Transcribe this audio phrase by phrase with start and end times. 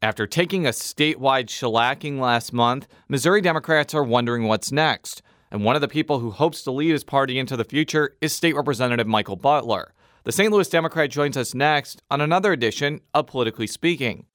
[0.00, 5.22] After taking a statewide shellacking last month, Missouri Democrats are wondering what's next.
[5.50, 8.32] And one of the people who hopes to lead his party into the future is
[8.32, 9.92] State Representative Michael Butler.
[10.22, 10.52] The St.
[10.52, 14.26] Louis Democrat joins us next on another edition of Politically Speaking.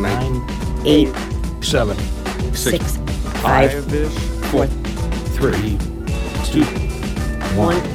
[0.00, 0.50] Nine,
[0.84, 1.14] eight,
[1.62, 1.96] seven,
[2.56, 2.96] six,
[3.40, 3.84] five,
[4.46, 5.78] four, three,
[6.50, 6.64] two.
[7.54, 7.91] one.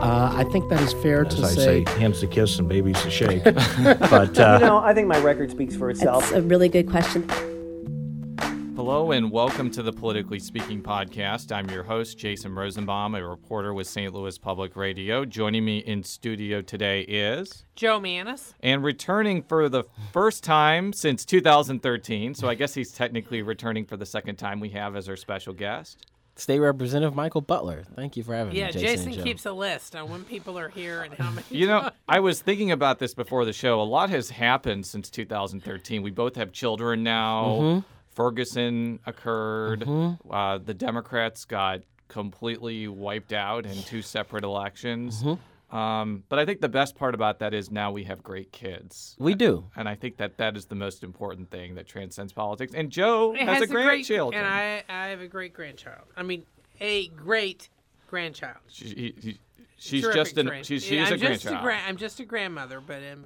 [0.00, 1.84] Uh, I think that is fair As to I say.
[1.84, 3.44] say, hands to kiss and babies to shake.
[3.44, 6.22] but uh, You know, I think my record speaks for itself.
[6.30, 7.28] That's a really good question.
[8.76, 11.52] Hello and welcome to the Politically Speaking podcast.
[11.54, 14.14] I'm your host, Jason Rosenbaum, a reporter with St.
[14.14, 15.26] Louis Public Radio.
[15.26, 17.66] Joining me in studio today is.
[17.76, 18.54] Joe Mannies.
[18.60, 23.98] And returning for the first time since 2013, so I guess he's technically returning for
[23.98, 26.06] the second time we have as our special guest.
[26.40, 27.84] State Representative Michael Butler.
[27.94, 29.12] Thank you for having Yeah, me, Jason.
[29.12, 31.46] Jason keeps a list on when people are here and how many.
[31.50, 33.80] You know, I was thinking about this before the show.
[33.80, 36.02] A lot has happened since 2013.
[36.02, 37.44] We both have children now.
[37.44, 37.86] Mm-hmm.
[38.14, 39.86] Ferguson occurred.
[40.30, 45.22] Uh, the Democrats got completely wiped out in two separate elections.
[45.22, 45.40] Mm-hmm.
[45.72, 49.14] Um, but I think the best part about that is now we have great kids.
[49.18, 49.66] We do.
[49.76, 52.72] And I think that that is the most important thing that transcends politics.
[52.74, 54.34] And Joe It has, a great, grandchild.
[54.34, 56.06] and I, I have a great grandchild.
[56.16, 56.44] I mean,
[56.80, 57.68] a great
[58.08, 58.56] grandchild.
[58.68, 59.38] She, he- he-
[59.78, 61.64] she's Terrific just an, grand- she's, Yeah, she's I'm a just grandchild.
[61.64, 63.24] gran- I'm just a grandmother, but um,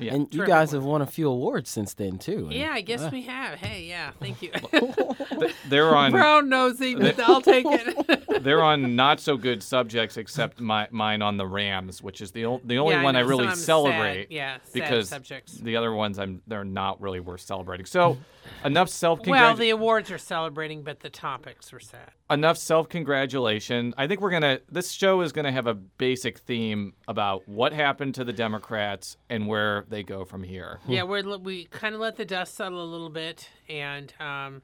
[0.00, 0.14] yeah.
[0.14, 0.80] And you guys one.
[0.80, 2.44] have won a few awards since then too.
[2.46, 3.58] And, yeah, I guess uh, we have.
[3.58, 4.50] Hey, yeah, thank you.
[5.68, 8.42] They're on Brown nosy, but I'll take it.
[8.42, 12.46] they're on not so good subjects except my, mine on the Rams, which is the
[12.46, 14.30] o- the only Yeah, one I, know, really some sad- celebrate.
[14.30, 15.54] yeah, sad because subjects.
[15.54, 17.86] the other ones I'm they're not really worth celebrating.
[17.86, 18.18] So
[18.64, 22.10] enough self well, the awards are celebrating, but the topics were sad.
[22.30, 23.94] enough self congratulation.
[23.98, 28.14] I think we're gonna this show is gonna have a basic theme about what happened
[28.16, 30.78] to the Democrats and where they go from here.
[30.86, 34.62] Yeah, we're, we kind of let the dust settle a little bit, and um,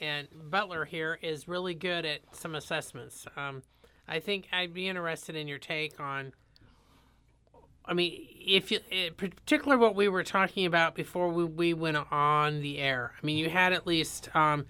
[0.00, 3.26] and Butler here is really good at some assessments.
[3.36, 3.62] Um,
[4.08, 6.32] I think I'd be interested in your take on.
[7.86, 11.98] I mean, if you, in particular, what we were talking about before we, we went
[12.10, 13.12] on the air.
[13.22, 14.64] I mean, you had at least um,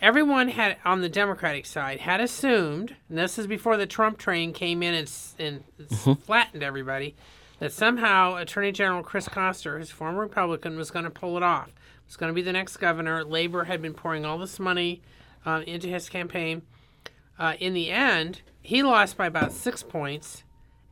[0.00, 4.52] everyone had on the Democratic side had assumed, and this is before the Trump train
[4.52, 7.14] came in and, and s- flattened everybody,
[7.58, 11.68] that somehow Attorney General Chris Koster, his former Republican, was going to pull it off.
[11.68, 13.24] He was going to be the next governor.
[13.24, 15.02] Labor had been pouring all this money
[15.46, 16.62] uh, into his campaign.
[17.38, 20.42] Uh, in the end, he lost by about six points,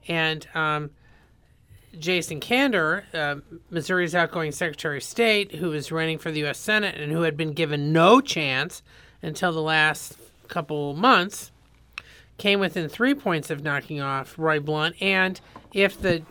[0.08, 0.90] and um,
[1.98, 3.36] Jason Kander, uh,
[3.70, 6.58] Missouri's outgoing Secretary of State, who was running for the U.S.
[6.58, 8.82] Senate and who had been given no chance
[9.22, 10.16] until the last
[10.48, 11.52] couple months,
[12.38, 15.00] came within three points of knocking off Roy Blunt.
[15.00, 15.40] And
[15.72, 16.22] if the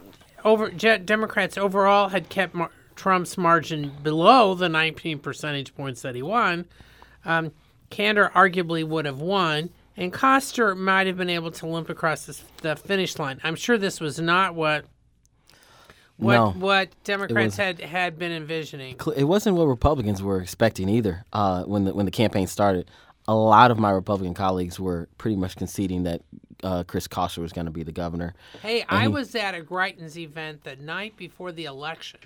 [0.43, 6.21] over Democrats overall had kept Mar- Trump's margin below the 19 percentage points that he
[6.21, 6.65] won,
[7.25, 7.51] um,
[7.89, 12.43] Kander arguably would have won, and Koster might have been able to limp across this,
[12.61, 13.39] the finish line.
[13.43, 14.85] I'm sure this was not what
[16.17, 16.49] what No.
[16.51, 18.95] what Democrats was- had had been envisioning.
[19.15, 21.25] It wasn't what Republicans were expecting either.
[21.33, 22.89] Uh, when the when the campaign started,
[23.31, 26.21] a lot of my Republican colleagues were pretty much conceding that
[26.63, 28.33] uh, Chris Koster was going to be the governor.
[28.61, 32.19] Hey, I was at a Greitens event the night before the election,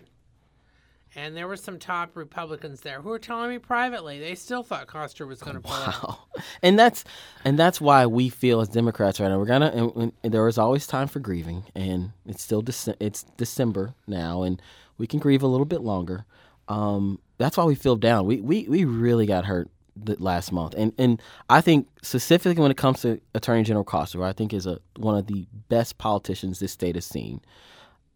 [1.16, 4.88] and there were some top Republicans there who were telling me privately they still thought
[4.88, 5.74] Koster was going to pull.
[5.74, 6.20] Wow.
[6.64, 7.04] And that's
[7.46, 10.58] and that's why we feel as Democrats right now we're gonna and, and there is
[10.58, 14.60] always time for grieving and it's still Dece- it's December now and
[14.98, 16.26] we can grieve a little bit longer.
[16.68, 18.26] Um, that's why we feel down.
[18.26, 19.70] We we, we really got hurt
[20.18, 24.34] last month and and I think specifically when it comes to Attorney General Koster, I
[24.34, 27.42] think is a one of the best politicians this state has seen.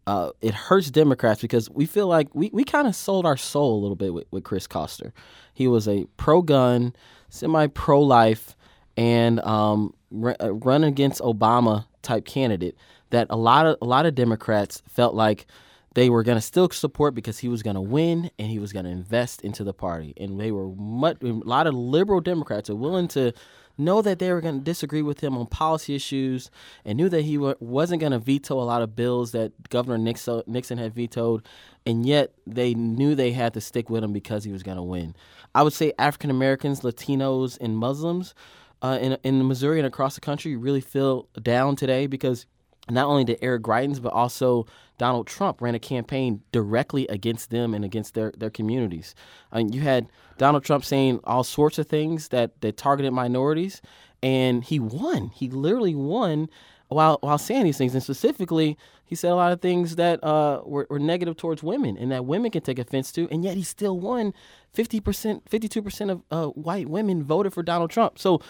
[0.06, 3.78] Uh, it hurts Democrats because we feel like we, we kind of sold our soul
[3.78, 5.12] a little bit with, with Chris Koster.
[5.54, 6.94] He was a pro gun,
[7.28, 8.56] semi pro life,
[8.96, 12.76] and um, r- uh, run against Obama type candidate
[13.10, 15.46] that a lot of a lot of Democrats felt like
[15.94, 18.72] they were going to still support because he was going to win and he was
[18.72, 20.14] going to invest into the party.
[20.16, 23.32] And they were much, a lot of liberal Democrats are willing to
[23.76, 26.50] know that they were going to disagree with him on policy issues
[26.84, 29.98] and knew that he wa- wasn't going to veto a lot of bills that Governor
[29.98, 31.46] Nixon, Nixon had vetoed.
[31.86, 34.82] And yet they knew they had to stick with him because he was going to
[34.82, 35.16] win.
[35.54, 38.34] I would say African Americans, Latinos, and Muslims
[38.82, 42.46] uh, in, in Missouri and across the country really feel down today because
[42.90, 44.66] not only did Eric Greitens, but also
[44.98, 49.14] Donald Trump ran a campaign directly against them and against their, their communities.
[49.52, 50.08] And you had
[50.38, 53.80] Donald Trump saying all sorts of things that, that targeted minorities,
[54.22, 55.30] and he won.
[55.34, 56.48] He literally won
[56.88, 60.60] while while saying these things, and specifically, he said a lot of things that uh,
[60.64, 63.62] were, were negative towards women, and that women can take offense to, and yet he
[63.62, 64.34] still won.
[64.72, 68.18] Fifty percent, fifty-two percent of uh, white women voted for Donald Trump.
[68.18, 68.40] So,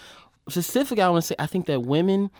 [0.48, 2.30] specifically, I want to say I think that women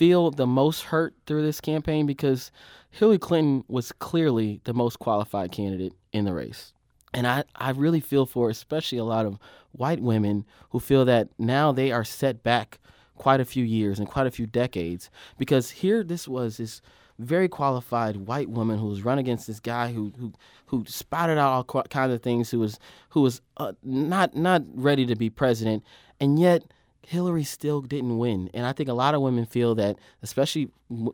[0.00, 2.50] feel the most hurt through this campaign because
[2.90, 6.72] Hillary Clinton was clearly the most qualified candidate in the race.
[7.12, 9.38] And I, I really feel for especially a lot of
[9.72, 12.78] white women who feel that now they are set back
[13.14, 16.80] quite a few years and quite a few decades because here this was this
[17.18, 20.32] very qualified white woman who was run against this guy who who
[20.64, 22.78] who spouted out all kinds of things who was
[23.10, 25.84] who was uh, not not ready to be president
[26.18, 26.64] and yet
[27.06, 30.70] Hillary still didn't win and I think a lot of women feel that especially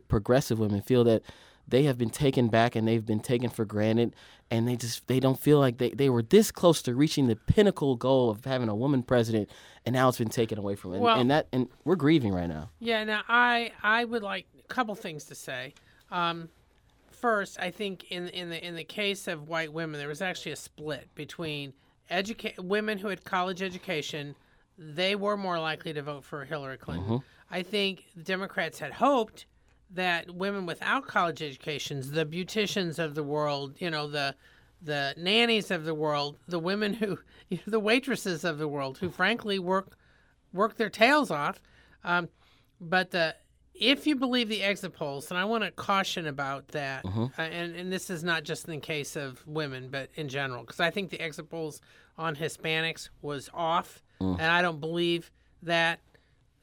[0.07, 1.23] progressive women feel that
[1.67, 4.15] they have been taken back and they've been taken for granted
[4.49, 7.35] and they just they don't feel like they, they were this close to reaching the
[7.35, 9.49] pinnacle goal of having a woman president
[9.85, 12.47] and now it's been taken away from them Well- and that and we're grieving right
[12.47, 15.73] now Yeah, now I I would like a couple things to say.
[16.11, 16.49] Um,
[17.09, 20.51] first, I think in in the in the case of white women, there was actually
[20.53, 21.73] a split between
[22.11, 24.35] educa- women who had college education.
[24.77, 27.23] They were more likely to vote for Hillary Clinton.
[27.49, 29.45] I think Democrats had hoped
[29.91, 34.35] that women without college educations, the beauticians of the world, you know, the
[34.81, 37.17] the nannies of the world, the women who,
[37.49, 39.97] you know, the waitresses of the world, who frankly work
[40.53, 41.61] work their tails off.
[42.03, 42.29] Um,
[42.79, 43.35] but the
[43.73, 47.75] if you believe the exit polls, and I want to caution about that, uh, and
[47.75, 50.89] and this is not just in the case of women, but in general, because I
[50.91, 51.81] think the exit polls
[52.17, 54.39] on Hispanics was off, Mm.
[54.39, 55.31] and I don't believe
[55.63, 55.99] that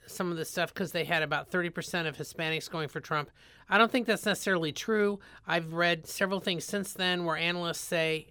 [0.07, 3.31] some of the stuff because they had about 30% of Hispanics going for Trump.
[3.69, 5.19] I don't think that's necessarily true.
[5.47, 8.27] I've read several things since then where analysts say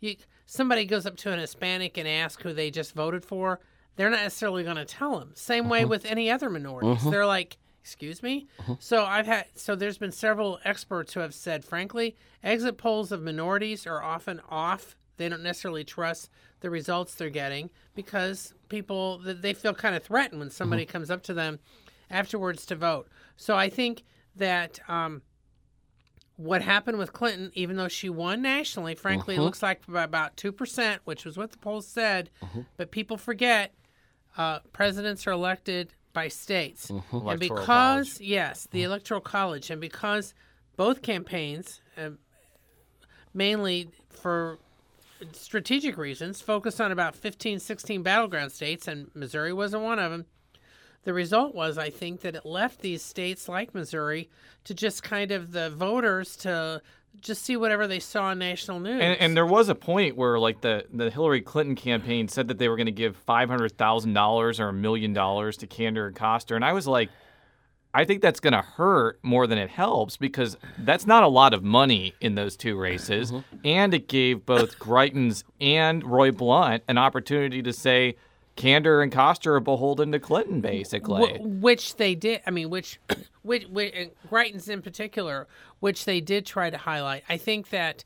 [0.00, 0.16] you,
[0.46, 3.60] somebody goes up to an Hispanic and asks who they just voted for,
[3.96, 5.32] they're not necessarily going to tell them.
[5.34, 5.90] Same way mm-hmm.
[5.90, 6.98] with any other minorities.
[6.98, 7.10] Mm-hmm.
[7.10, 8.74] They're like, "Excuse me." Mm-hmm.
[8.80, 13.22] So I've had so there's been several experts who have said, frankly, exit polls of
[13.22, 14.96] minorities are often off.
[15.16, 16.30] They don't necessarily trust
[16.60, 21.22] the results they're getting because people they feel kind of threatened when somebody comes up
[21.24, 21.58] to them
[22.10, 23.08] afterwards to vote.
[23.36, 24.02] So I think
[24.36, 25.22] that um,
[26.36, 30.36] what happened with Clinton, even though she won nationally, frankly, it looks like by about
[30.36, 32.30] two percent, which was what the polls said.
[32.76, 33.72] But people forget
[34.36, 38.20] uh, presidents are elected by states, and because college.
[38.20, 40.34] yes, the electoral college, and because
[40.76, 42.10] both campaigns, uh,
[43.32, 44.58] mainly for
[45.32, 50.26] strategic reasons, focused on about 15, 16 battleground states, and Missouri wasn't one of them.
[51.04, 54.30] The result was, I think, that it left these states like Missouri
[54.64, 56.80] to just kind of the voters to
[57.20, 59.00] just see whatever they saw on national news.
[59.00, 62.58] And, and there was a point where, like the the Hillary Clinton campaign said that
[62.58, 66.06] they were going to give five hundred thousand dollars or a million dollars to Kander
[66.06, 67.10] and Koster, and I was like,
[67.94, 71.54] I think that's going to hurt more than it helps because that's not a lot
[71.54, 73.56] of money in those two races, mm-hmm.
[73.64, 78.16] and it gave both Greitens and Roy Blunt an opportunity to say.
[78.56, 81.38] Kander and Koster are beholden to Clinton, basically.
[81.38, 82.40] Wh- which they did.
[82.46, 83.00] I mean, which,
[83.42, 83.92] which, which
[84.30, 85.48] Greitens in particular,
[85.80, 87.24] which they did try to highlight.
[87.28, 88.04] I think that,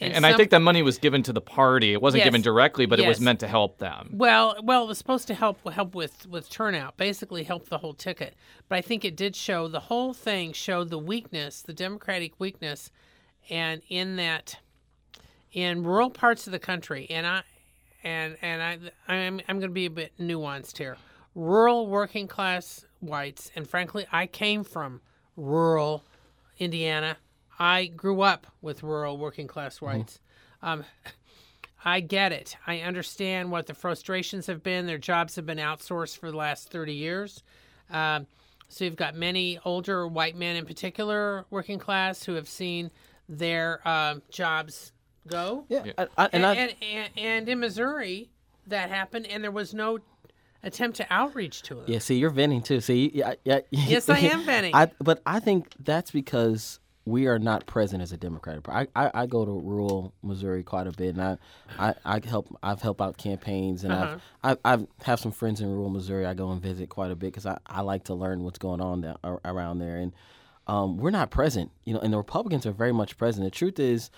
[0.00, 1.92] in and I think that money was given to the party.
[1.92, 2.26] It wasn't Yes.
[2.26, 4.10] given directly, but it was meant to help them.
[4.12, 7.94] Well, well, it was supposed to help help with with turnout, basically help the whole
[7.94, 8.34] ticket.
[8.68, 12.90] But I think it did show the whole thing showed the weakness, the Democratic weakness,
[13.50, 14.56] and in that,
[15.52, 17.42] in rural parts of the country, and I,
[18.04, 18.78] and and I,
[19.12, 20.96] I'm I'm going to be a bit nuanced here.
[21.34, 25.00] Rural working class whites, and frankly, I came from
[25.36, 26.04] rural
[26.58, 27.16] Indiana.
[27.58, 30.20] I grew up with rural working class whites.
[30.62, 30.84] Um,
[31.84, 32.56] I get it.
[32.66, 34.86] I understand what the frustrations have been.
[34.86, 37.42] Their jobs have been outsourced for the last 30 years.
[37.90, 38.26] Um,
[38.68, 42.90] so you've got many older white men, in particular, working class, who have seen
[43.28, 44.92] their um, jobs
[45.26, 45.64] go.
[45.68, 48.30] yeah, I, I, and And, and, and, and in Missouri,
[48.66, 50.00] that happened, and there was no
[50.62, 51.84] attempt to outreach to them.
[51.86, 52.80] Yeah, see, you're venting too.
[52.80, 53.60] See, yeah, yeah.
[53.70, 54.74] Yes, I am venting.
[54.74, 58.88] I, but I think that's because we are not present as a Democratic Party.
[58.94, 61.38] I, I, I go to rural Missouri quite a bit, and I,
[61.78, 62.46] I, I help.
[62.62, 64.18] I've helped out campaigns, and Uh-huh.
[64.44, 66.26] I've, I've, I've have some friends in rural Missouri.
[66.26, 68.80] I go and visit quite a bit because I, I like to learn what's going
[68.80, 70.12] on ar- around there, and
[70.66, 71.70] um, we're not present.
[71.84, 73.44] You know, and the Republicans are very much present.
[73.44, 74.10] The truth is.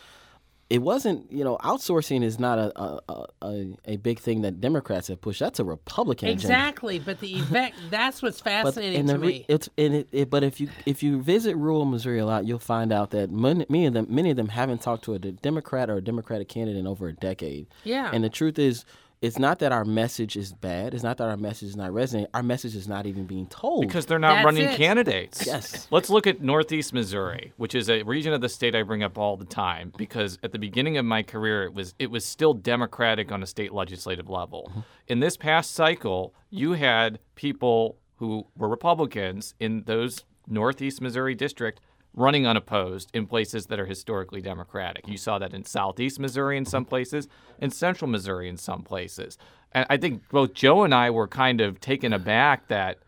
[0.70, 5.08] It wasn't, you know, outsourcing is not a a, a, a big thing that Democrats
[5.08, 5.40] have pushed.
[5.40, 6.42] That's a Republican agenda.
[6.46, 9.44] Exactly, but the event, that's what's But fascinating and to the me.
[9.48, 12.60] it's and it, it, but if you if you visit rural Missouri a lot, you'll
[12.60, 15.90] find out that many, many of them many of them haven't talked to a Democrat
[15.90, 17.66] or a Democratic candidate in over a decade.
[17.82, 18.08] Yeah.
[18.12, 18.84] And the truth is,
[19.22, 20.94] it's not that our message is bad.
[20.94, 22.30] It's not that our message is not resonating.
[22.32, 23.82] Our message is not even being told.
[23.82, 24.76] Because they're not That's running it.
[24.76, 25.46] candidates.
[25.46, 25.86] Yes.
[25.90, 29.18] Let's look at Northeast Missouri, which is a region of the state I bring up
[29.18, 32.54] all the time because at the beginning of my career it was it was still
[32.54, 34.68] democratic on a state legislative level.
[34.70, 34.80] Mm-hmm.
[35.08, 41.80] In this past cycle, you had people who were Republicans in those Northeast Missouri district
[42.14, 45.06] running unopposed in places that are historically democratic.
[45.08, 47.28] You saw that in Southeast Missouri in some places,
[47.60, 49.38] in Central Missouri in some places.
[49.72, 52.98] And I think both Joe and I were kind of taken aback that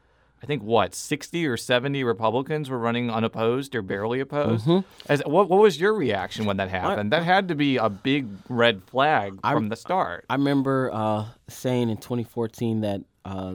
[0.42, 4.68] I think what 60 or 70 Republicans were running unopposed or barely opposed.
[5.08, 7.12] As what, what was your reaction when that happened?
[7.12, 10.24] that had to be a big red flag from the start.
[10.30, 13.54] I remember uh, saying in 2014 that uh,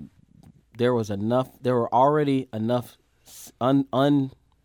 [0.78, 1.50] there was enough.
[1.62, 3.86] There were already enough s- un,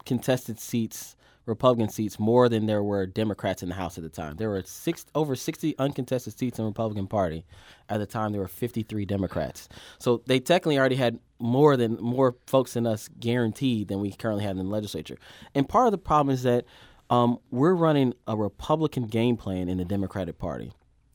[0.03, 1.17] uncontested seats,
[1.47, 4.37] Republican seats, more than there were Democrats in the House at the time.
[4.37, 7.45] There were six over 60 uncontested seats in the Republican Party.
[7.89, 9.69] At the time, there were 53 Democrats.
[9.99, 14.45] So they technically already had more than more folks than us guaranteed than we currently
[14.45, 15.19] have in the legislature.
[15.55, 16.65] And part of the problem is that
[17.11, 20.73] um, we're running a Republican game plan in the Democratic Party.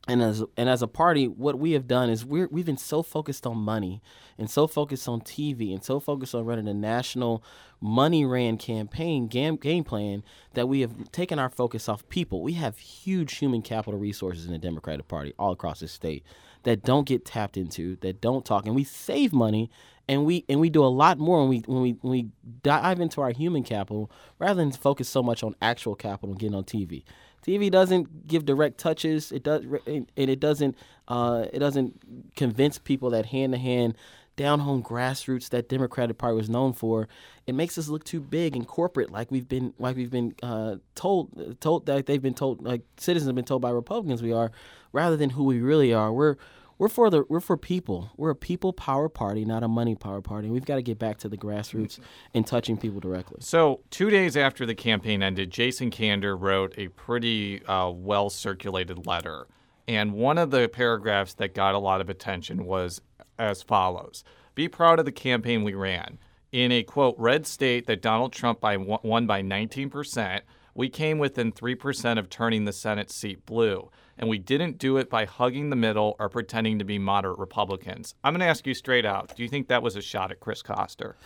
[0.08, 3.02] And as and as a party, what we have done is we're we've been so
[3.02, 4.00] focused on money
[4.38, 7.44] and so focused on TV and so focused on running a national
[7.78, 10.24] money ran campaign game, game plan
[10.54, 12.42] that we have taken our focus off people.
[12.42, 16.24] We have huge human capital resources in the Democratic Party all across the state
[16.62, 19.70] that don't get tapped into, that don't talk, and we save money
[20.08, 22.28] and we and we do a lot more when we when we when we
[22.62, 26.56] dive into our human capital rather than focus so much on actual capital and getting
[26.56, 27.04] on TV.
[27.48, 29.32] TV doesn't give direct touches.
[29.32, 30.76] It does, and it doesn't.
[31.06, 33.94] Uh, it doesn't convince people that hand to hand,
[34.36, 37.08] down home grassroots that Democratic Party was known for.
[37.46, 40.76] It makes us look too big and corporate, like we've been, like we've been uh,
[40.94, 44.52] told, told that they've been told, like citizens have been told by Republicans we are,
[44.92, 46.12] rather than who we really are.
[46.12, 46.36] We're
[46.78, 48.10] we're for the we're for people.
[48.16, 50.48] We're a people power party, not a money power party.
[50.48, 51.98] We've got to get back to the grassroots
[52.34, 53.38] and touching people directly.
[53.40, 59.06] So, two days after the campaign ended, Jason Kander wrote a pretty uh, well circulated
[59.06, 59.48] letter.
[59.88, 63.00] And one of the paragraphs that got a lot of attention was
[63.38, 64.22] as follows
[64.54, 66.18] Be proud of the campaign we ran.
[66.52, 70.40] In a quote, red state that Donald Trump by, won by 19%,
[70.74, 73.90] we came within 3% of turning the Senate seat blue.
[74.18, 78.14] And we didn't do it by hugging the middle or pretending to be moderate Republicans.
[78.24, 80.40] I'm going to ask you straight out do you think that was a shot at
[80.40, 81.16] Chris Koster?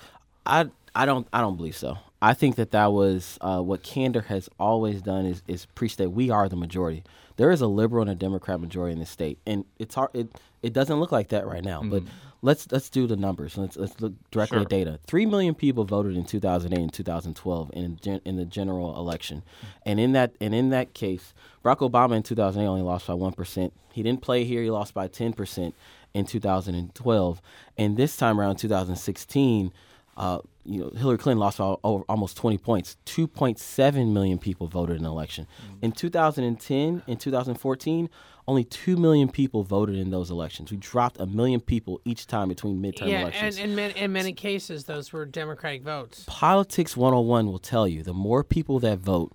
[0.44, 1.99] I I don't I don't believe so.
[2.20, 6.11] I think that that was uh, what Kander has always done is is preach that
[6.11, 7.04] we are the majority.
[7.37, 10.11] There is a liberal and a Democrat majority in the state, and it's hard.
[10.12, 10.28] It
[10.62, 11.82] it doesn't look like that right now.
[11.82, 12.02] But
[12.42, 13.56] let's let's do the numbers.
[13.56, 14.62] Let's let's look directly Sure.
[14.62, 14.99] at data.
[15.06, 19.42] Three million people voted in 2008 and 2012 in gen, in the general election,
[19.87, 21.32] and in that and in that case,
[21.64, 23.72] Barack Obama in 2008 only lost by one percent.
[23.92, 24.62] He didn't play here.
[24.62, 25.75] He lost by 10 percent
[26.12, 27.40] in 2012,
[27.78, 29.72] and this time around 2016
[30.16, 32.96] uh, you know, Hillary Clinton lost by over almost 20 points.
[33.06, 35.46] 2.7 million people voted in the election.
[35.80, 38.11] In 2010 and 2014,
[38.49, 40.70] only 2 million people voted in those elections.
[40.70, 43.58] We dropped a million people each time between midterm yeah, elections.
[43.58, 46.25] and in many, in many cases, those were Democratic votes.
[46.26, 49.32] Politics 101 will tell you the more people that vote,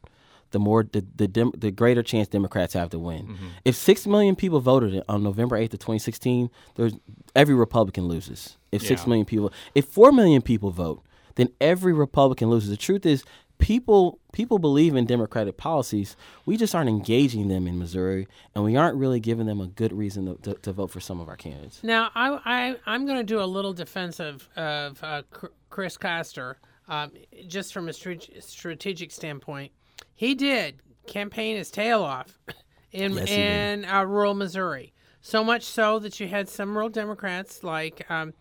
[0.52, 3.24] the more the the, dem, the greater chance Democrats have to win.
[3.28, 3.48] Mm-hmm.
[3.66, 6.94] If six million people voted on November eighth of 2016, there's
[7.36, 8.58] every Republican loses.
[8.72, 9.10] If six Yeah.
[9.10, 11.02] million people, if four million people vote,
[11.36, 12.70] then every Republican loses.
[12.70, 13.24] The truth is,
[13.58, 16.16] people people believe in Democratic policies.
[16.46, 19.92] We just aren't engaging them in Missouri, and we aren't really giving them a good
[19.92, 21.84] reason to, to, to vote for some of our candidates.
[21.84, 25.24] Now, I, I, I'm going to do a little defense of, of uh,
[25.70, 27.12] Chris Koster, um,
[27.48, 29.72] just from a strategic standpoint.
[30.16, 32.40] He did campaign his tail off
[32.92, 34.94] in, Yes, in uh, rural Missouri.
[35.22, 38.34] So much so that you had some rural Democrats like um,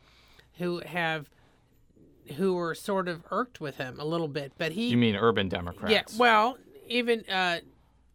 [0.58, 1.28] who have
[2.36, 4.52] who were sort of irked with him a little bit.
[4.58, 5.92] But he You mean urban Democrats?
[5.92, 7.60] yeah, well, even uh,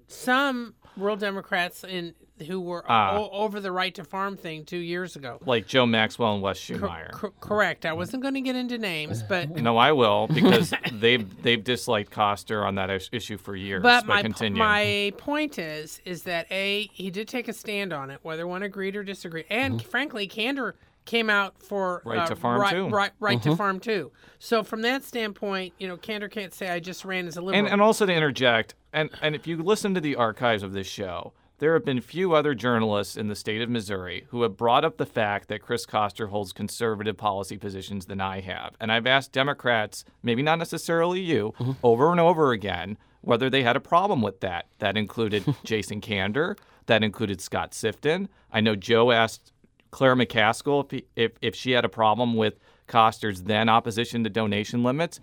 [0.08, 2.14] some rural Democrats in
[2.48, 3.18] who were Ah.
[3.18, 5.38] o- over the right to farm thing two years ago.
[5.46, 7.12] like Joe Maxwell and Wes Cor- Shoemyer.
[7.12, 7.86] cor- correct.
[7.86, 12.10] I wasn't going to get into names, but No, I will because they've they've disliked
[12.10, 13.84] Koster on that is- issue for years.
[13.84, 14.58] but my po- continue.
[14.58, 18.64] my point is is that a he did take a stand on it, whether one
[18.64, 20.74] agreed or disagreed, and frankly, Kander
[21.12, 22.10] came out for Mm-hmm.
[22.10, 22.88] Right uh, to farm, right, too.
[22.88, 24.12] Right, right to farm too.
[24.40, 27.60] So from that standpoint, you know, Kander can't say I just ran as a liberal.
[27.60, 30.88] and and also to interject, and and if you listen to the archives of this
[30.88, 34.86] show, there have been few other journalists in the state of Missouri who have brought
[34.86, 38.76] up the fact that Chris Koster holds conservative policy positions than I have.
[38.80, 41.54] And I've asked Democrats, maybe not necessarily you,
[41.84, 44.68] over and over again, whether they had a problem with that.
[44.80, 48.28] That included Jason Kander, That included Scott Sifton.
[48.52, 49.52] I know Joe asked
[49.92, 52.56] Claire McCaskill if, he, if, if she had a problem with
[52.88, 55.20] Koster's then opposition to donation limits.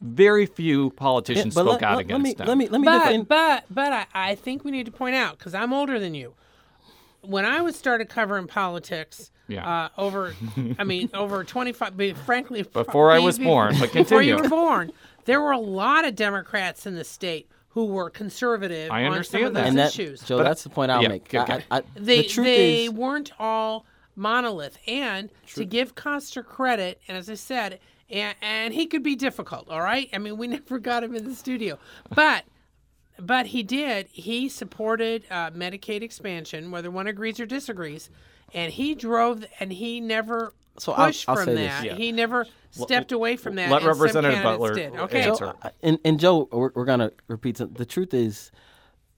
[0.00, 2.46] Very few politicians but spoke let, out let- against let me, them.
[2.48, 5.38] Let me let me but but but I, I think we need to point out
[5.38, 6.34] because I'm older than you.
[7.20, 9.64] When I was started covering politics, Yeah.
[9.84, 10.34] uh, over,
[10.76, 11.96] I mean, over 25.
[11.96, 14.04] But frankly, Before I was born, but continue.
[14.04, 14.90] before you were born,
[15.24, 19.12] there were a lot of Democrats in the state who were conservative I on some
[19.12, 19.64] understand of that.
[19.66, 20.22] those that, issues.
[20.24, 21.32] Joe, But- that's the point I'll yeah, make.
[21.32, 21.62] okay.
[21.70, 24.78] I, I, they the truth they is, weren't all monolith.
[24.86, 29.68] And to give Koster credit, and as I said, and, and he could be difficult.
[29.70, 31.78] All right, I mean, we never got him in the studio,
[32.14, 32.44] but
[33.18, 34.08] but he did.
[34.10, 38.10] He supported uh, Medicaid expansion, whether one agrees or disagrees,
[38.54, 41.68] and he drove and he never So I'll- pushed I'll from say this.
[41.72, 41.84] that.
[41.84, 41.94] Yeah.
[41.94, 43.70] He never stepped away from that.
[43.70, 44.96] let Representative Butler did.
[44.96, 45.52] Okay, answer.
[45.62, 47.58] Joe, and, and Joe, we're, we're gonna repeat.
[47.58, 48.50] Some, the truth is,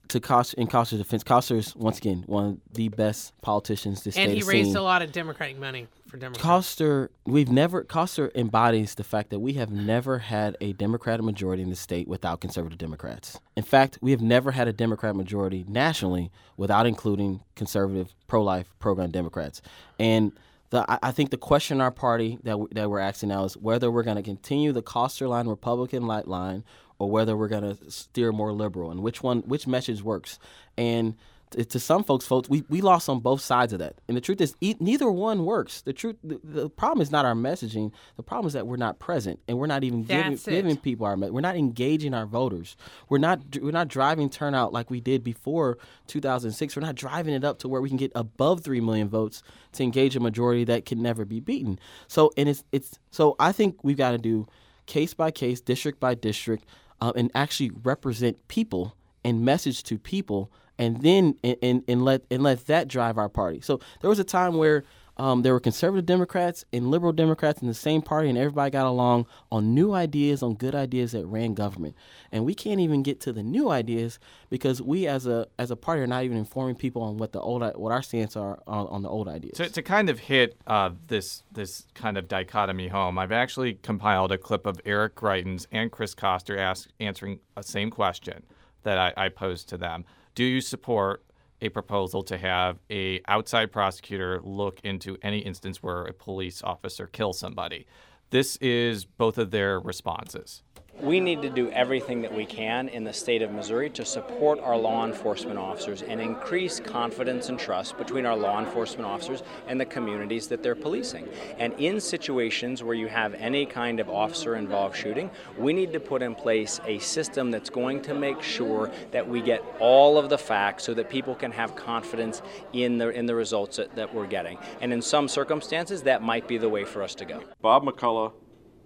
[0.09, 4.23] to cost in Koster's defense, Koster's once again one of the best politicians this and
[4.23, 4.77] state And he raised seen.
[4.77, 6.43] a lot of Democratic money for Democrats.
[6.43, 11.63] Koster, we've never Koster embodies the fact that we have never had a Democratic majority
[11.63, 13.39] in the state without conservative Democrats.
[13.55, 19.11] In fact, we have never had a Democrat majority nationally without including conservative, pro-life, pro-gun
[19.11, 19.61] Democrats.
[19.99, 20.31] And
[20.69, 23.43] the, I, I think the question in our party that we, that we're asking now
[23.43, 26.63] is whether we're going to continue the Koster line, Republican light line,
[26.99, 30.39] or whether we're going to steer more liberal, and which one, which message works.
[30.77, 31.15] And
[31.51, 33.95] to, to some folks, folks, we, we lost on both sides of that.
[34.07, 35.81] And the truth is, e- neither one works.
[35.81, 37.91] The truth, the, the problem is not our messaging.
[38.17, 41.15] The problem is that we're not present, and we're not even giving, giving people our.
[41.15, 42.75] We're not engaging our voters.
[43.09, 46.75] We're not we're not driving turnout like we did before 2006.
[46.75, 49.83] We're not driving it up to where we can get above three million votes to
[49.83, 51.79] engage a majority that can never be beaten.
[52.07, 54.47] So and it's it's so I think we've got to do
[54.85, 56.65] case by case, district by district,
[57.01, 62.21] uh, and actually represent people and message to people, and then and, and, and let
[62.29, 63.61] and let that drive our party.
[63.61, 64.83] So there was a time where
[65.17, 68.85] um, there were conservative Democrats and liberal Democrats in the same party, and everybody got
[68.85, 71.95] along on new ideas, on good ideas that ran government.
[72.31, 74.19] And we can't even get to the new ideas
[74.49, 77.39] because we, as a as a party, are not even informing people on what the
[77.39, 79.57] old what our stance are on, on the old ideas.
[79.57, 84.31] To, to kind of hit uh, this this kind of dichotomy home, I've actually compiled
[84.31, 88.43] a clip of Eric Greitens and Chris Koster ask, answering a same question
[88.83, 90.05] that I, I posed to them.
[90.35, 91.23] Do you support
[91.61, 97.07] a proposal to have a outside prosecutor look into any instance where a police officer
[97.07, 97.85] kills somebody?
[98.29, 100.63] This is both of their responses.
[101.01, 104.61] We need to do everything that we can in the state of Missouri to support
[104.61, 109.79] our law enforcement officers and increase confidence and trust between our law enforcement officers and
[109.79, 111.27] the communities that they're policing.
[111.59, 115.99] And in situations where you have any kind of officer involved shooting, we need to
[115.99, 120.29] put in place a system that's going to make sure that we get all of
[120.29, 124.13] the facts so that people can have confidence in the in the results that, that
[124.13, 124.57] we're getting.
[124.79, 127.43] And in some circumstances that might be the way for us to go.
[127.61, 128.31] Bob McCulloch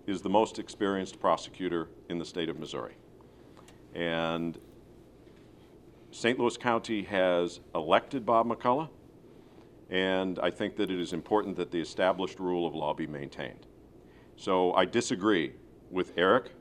[0.09, 2.95] is the most experienced prosecutor in the state of Missouri.
[3.93, 4.57] And
[6.11, 6.39] St.
[6.39, 8.89] Louis County has elected Bob McCulloch,
[9.89, 13.67] and I think that it is important that the established rule of law be maintained.
[14.35, 15.53] So I disagree
[15.91, 16.51] with Eric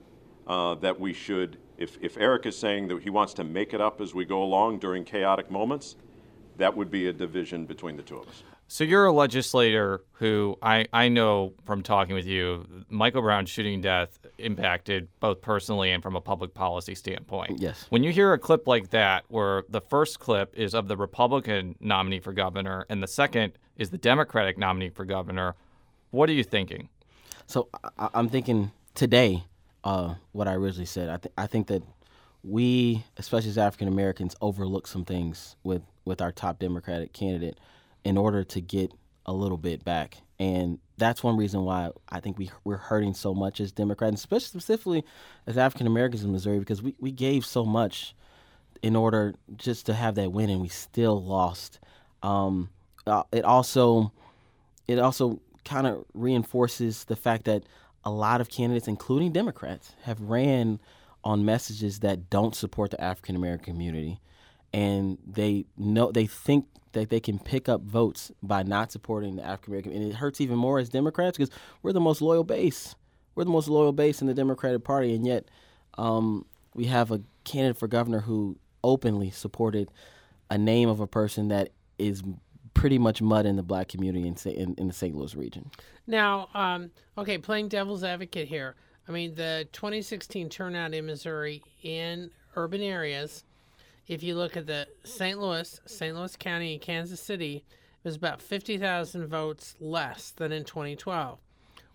[0.47, 3.81] uh, that we should, if, if Eric is saying that he wants to make it
[3.81, 5.97] up as we go along during chaotic moments,
[6.57, 8.43] that would be a division between the two of us.
[8.71, 13.81] So you're a legislator who I, I know from talking with you, Michael Brown's shooting
[13.81, 17.61] death impacted both personally and from a public policy standpoint.
[17.61, 17.87] Yes.
[17.89, 21.77] When you hear a clip like that, where the first clip is of the Republican
[21.81, 25.55] nominee for governor and the second is the Democratic nominee for governor,
[26.11, 26.91] what are you thinking?
[27.47, 29.45] So I, I'm thinking today,
[29.83, 31.09] uh, what I originally said.
[31.09, 31.83] I, th- I think that
[32.45, 37.59] we, especially as African Americans, overlook some things with with our top Democratic candidate
[38.05, 38.93] in order to get
[39.27, 43.35] a little bit back, and that's one reason why I think we we're hurting so
[43.35, 45.05] much as Democrats, especially specifically
[45.47, 48.15] as African Americans in Missouri, because we, we gave so much
[48.83, 51.81] in order just to have that win, and we still lost.
[52.23, 52.71] Um,
[53.07, 54.13] uh, it also
[54.87, 57.65] it also kind of reinforces the fact that
[58.05, 60.81] a lot of candidates, including Democrats, have ran
[61.25, 64.21] on messages that don't support the African American community,
[64.73, 69.45] and they know they think that they can pick up votes by not supporting the
[69.45, 72.95] African American, and it hurts even more as Democrats because we're the most loyal base.
[73.35, 75.49] We're the most loyal base in the Democratic Party, and yet
[75.97, 79.91] um, we have a candidate for governor who openly supported
[80.51, 82.23] a name of a person that is
[82.75, 85.15] pretty much mud in the black community in, in, in the St.
[85.15, 85.71] Louis region.
[86.07, 88.77] Now, um, okay, playing devil's advocate here.
[89.09, 93.45] I mean, the 2016 turnout in Missouri in urban areas
[94.09, 95.39] if you look at the St.
[95.39, 96.17] Louis, St.
[96.17, 101.39] Louis County, and Kansas City, it was about 50,000 votes less than in 2012.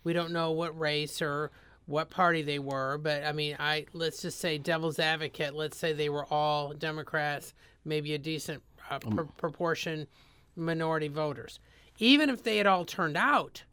[0.03, 1.51] We don't know what race or
[1.85, 5.53] what party they were, but I mean, I let's just say devil's advocate.
[5.53, 10.07] Let's say they were all Democrats, maybe a decent uh, pr- proportion
[10.55, 11.59] minority voters.
[11.99, 13.63] Even if they had all turned out,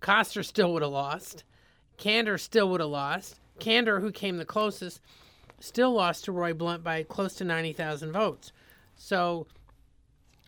[0.00, 1.44] Koster still would have lost.
[1.98, 3.36] Kander still would have lost.
[3.60, 5.00] Kander, who came the closest,
[5.62, 8.52] still lost to Roy Blunt by close to 90,000 votes.
[8.96, 9.46] So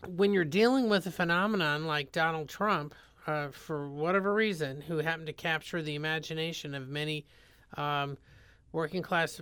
[0.07, 2.93] when you're dealing with a phenomenon like Donald Trump,
[3.25, 7.25] uh, for whatever reason, who happened to capture the imagination of many
[7.77, 8.17] um,
[8.71, 9.41] working class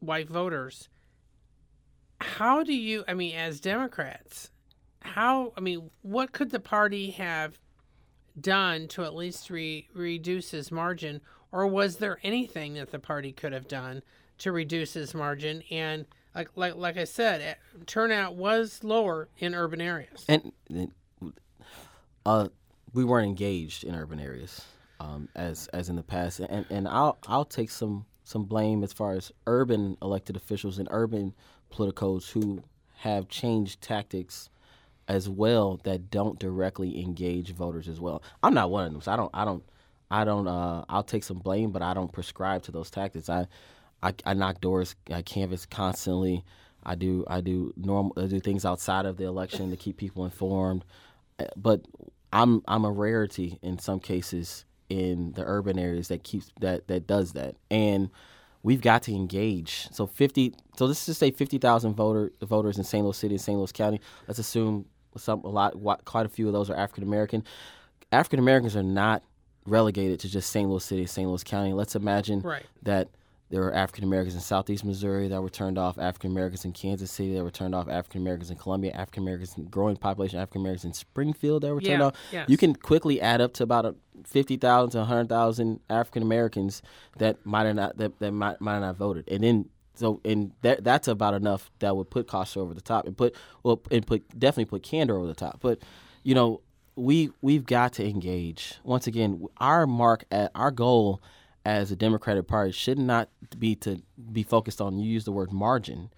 [0.00, 0.88] white voters,
[2.20, 4.50] how do you, I mean, as Democrats,
[5.00, 7.58] how, I mean, what could the party have
[8.40, 11.20] done to at least re- reduce his margin?
[11.52, 14.02] Or was there anything that the party could have done
[14.38, 15.62] to reduce his margin?
[15.70, 17.54] And like, like, like I said, eh,
[17.86, 20.24] turnout was lower in urban areas.
[20.28, 20.52] and
[22.24, 22.48] uh,
[22.94, 24.64] we weren't engaged in urban areas
[25.00, 28.92] um, as as in the past, and and I'll I'll take some some blame as
[28.92, 31.34] far as urban elected officials and urban
[31.72, 32.62] politicos who
[32.98, 34.48] have changed tactics
[35.08, 38.22] as well that don't directly engage voters as well.
[38.42, 39.64] I'm not one of them, so I don't I don't
[40.12, 43.30] I don't uh, I'll take some blame, but I don't prescribe to those tactics.
[43.30, 43.48] I
[44.02, 46.44] I, I knock doors, I canvass constantly.
[46.84, 50.24] I do I do normal I do things outside of the election to keep people
[50.26, 50.84] informed.
[51.40, 51.82] Uh, But
[52.32, 57.06] I'm I'm a rarity in some cases in the urban areas that keeps that that
[57.08, 57.56] does that.
[57.70, 58.10] And
[58.62, 59.88] we've got to engage.
[59.92, 63.04] So 50 so let's just say 50,000 voter voters in St.
[63.04, 63.58] Louis City and St.
[63.58, 64.00] Louis County.
[64.28, 67.44] Let's assume some a lot quite a few of those are African American.
[68.12, 69.22] African Americans are not
[69.66, 70.68] relegated to just St.
[70.68, 71.28] Louis City, St.
[71.28, 71.72] Louis County.
[71.72, 72.64] Let's imagine Right.
[72.82, 73.08] that
[73.50, 77.10] there were African Americans in Southeast Missouri that were turned off, African Americans in Kansas
[77.10, 80.84] City that were turned off, African Americans in Columbia, African Americans, growing population, African Americans
[80.86, 82.14] in Springfield that were turned Yeah, off.
[82.32, 82.48] yes.
[82.48, 83.94] You can quickly add up to about
[84.24, 86.80] 50,000 to 100,000 African Americans
[87.18, 89.28] that might have not that, that might, might have not voted.
[89.28, 93.06] And then so and that that's about enough that would put Koster over the top
[93.06, 95.58] and put well and put definitely put Kander over the top.
[95.60, 95.80] But
[96.22, 96.62] you know,
[96.96, 98.74] we we've got to engage.
[98.84, 101.22] Once again, our mark at our goal
[101.64, 103.28] as a Democratic Party should not
[103.58, 104.02] be to
[104.32, 106.10] be focused on you use the word margin,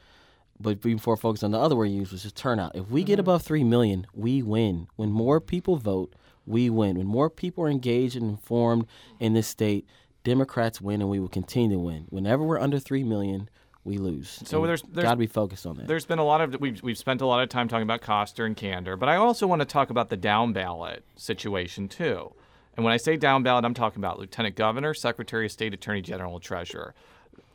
[0.58, 2.74] but before focused on the other word you used, which is turnout.
[2.74, 3.20] If we get mm-hmm.
[3.20, 4.88] above three million, we win.
[4.96, 6.14] When more people vote,
[6.46, 6.98] we win.
[6.98, 8.86] When more people are engaged and informed
[9.20, 9.86] in this state,
[10.24, 12.06] Democrats win, and we will continue to win.
[12.08, 13.48] Whenever we're under three million,
[13.84, 14.40] we lose.
[14.44, 15.86] So And there's- there's- got to be focused on that.
[15.86, 18.44] There's been a lot of we've we've spent a lot of time talking about Koster
[18.46, 22.32] and Kander, but I also want to talk about the down ballot situation too.
[22.76, 26.00] And when I say down ballot, I'm talking about Lieutenant Governor, Secretary of State, Attorney
[26.02, 26.94] General, Treasurer.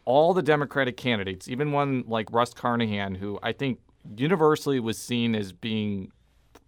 [0.05, 3.79] All the Democratic candidates, even one like Russ Carnahan, who I think
[4.15, 6.11] universally was seen as being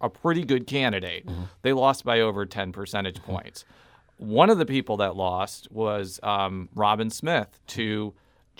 [0.00, 1.28] a pretty good candidate,
[1.62, 3.64] they lost by over 10 percentage points.
[4.18, 8.12] One of the people that lost was um, Robin Smith to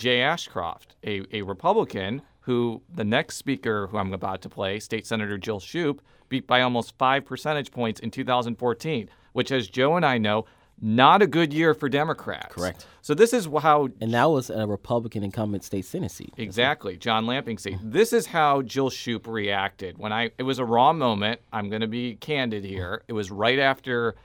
[0.03, 5.07] Jay Ashcroft, a, a Republican who the next speaker who I'm about to play, State
[5.07, 10.05] Senator Jill Schupp, beat by almost five percentage points in 2014, which, as Joe and
[10.05, 10.47] I know,
[10.81, 12.53] not a good year for Democrats.
[12.53, 12.85] Correct.
[13.01, 16.35] So this is how and that was a Republican incumbent state Senate seat.
[16.37, 17.75] Exactly, John Lamping seat.
[17.75, 17.93] Mm-hmm.
[17.93, 20.33] This is how Jill Schupp reacted when I.
[20.37, 21.41] It was a raw moment.
[21.53, 23.05] I'm going to be candid here.
[23.07, 24.17] It was right after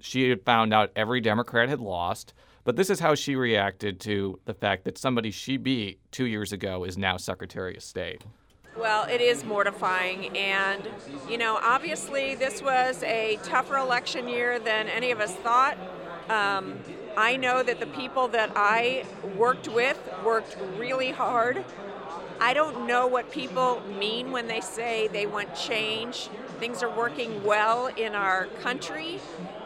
[0.00, 2.32] she had found out every Democrat had lost.
[2.64, 6.52] But this is how she reacted to the fact that somebody she beat two years
[6.52, 8.22] ago is now Secretary of State.
[8.76, 10.36] Well, it is mortifying.
[10.36, 10.88] And,
[11.28, 15.76] you know, obviously this was a tougher election year than any of us thought.
[16.30, 16.78] Um,
[17.16, 19.04] I know that the people that I
[19.36, 21.64] worked with worked really hard.
[22.40, 26.28] I don't know what people mean when they say they want change.
[26.58, 29.20] Things are working well in our country.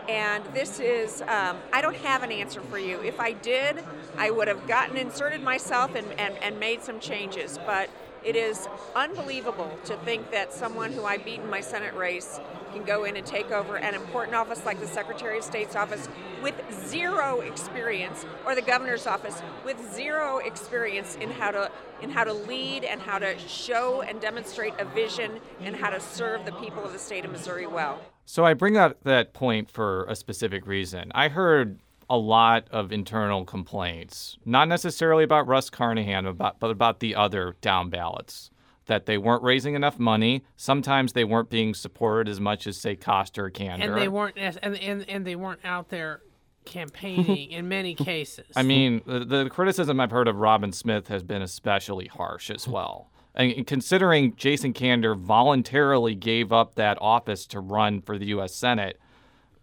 [0.08, 3.00] And this is, um, I don't have an answer for you.
[3.00, 3.82] If I did,
[4.16, 7.58] I would have gotten inserted myself and, and, and made some changes.
[7.66, 7.90] But
[8.24, 12.40] it is unbelievable to think that someone who I beat in my Senate race
[12.72, 16.08] can go in and take over an important office like the Secretary of State's office
[16.42, 16.54] with
[16.88, 21.70] zero experience, or the governor's office with zero experience in how to
[22.02, 26.00] in how to lead and how to show and demonstrate a vision and how to
[26.00, 28.00] serve the people of the state of Missouri well.
[28.26, 31.12] So I bring up that point for a specific reason.
[31.14, 31.78] I heard
[32.10, 37.56] a lot of internal complaints, not necessarily about Russ Carnahan, about, but about the other
[37.60, 38.50] down ballots,
[38.86, 40.44] that they weren't raising enough money.
[40.56, 43.84] Sometimes they weren't being supported as much as, say, Koster or Kander.
[43.84, 46.20] and they weren't and, and and they weren't out there
[46.64, 48.46] campaigning in many cases.
[48.56, 52.66] I mean, the, the criticism I've heard of Robin Smith has been especially harsh as
[52.68, 53.08] well.
[53.36, 58.54] And considering Jason Kander voluntarily gave up that office to run for the U.S.
[58.54, 58.98] Senate,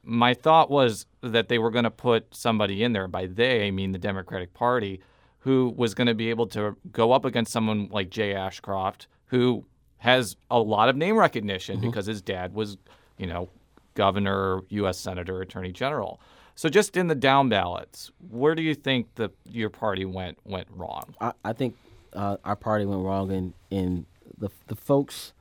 [0.03, 3.07] my thought was that they were going to put somebody in there.
[3.07, 5.01] By they, I mean the Democratic Party,
[5.39, 9.65] who was going to be able to go up against someone like Jay Ashcroft, who
[9.97, 11.89] has a lot of name recognition mm-hmm.
[11.89, 12.77] because his dad was,
[13.17, 13.49] you know,
[13.95, 14.99] governor, U.S.
[14.99, 16.19] senator, attorney general.
[16.55, 20.67] So just in the down ballots, where do you think the your party went went
[20.69, 21.15] wrong?
[21.19, 21.75] I, I think
[22.15, 24.06] uh, our party went wrong in in
[24.38, 25.34] the the folks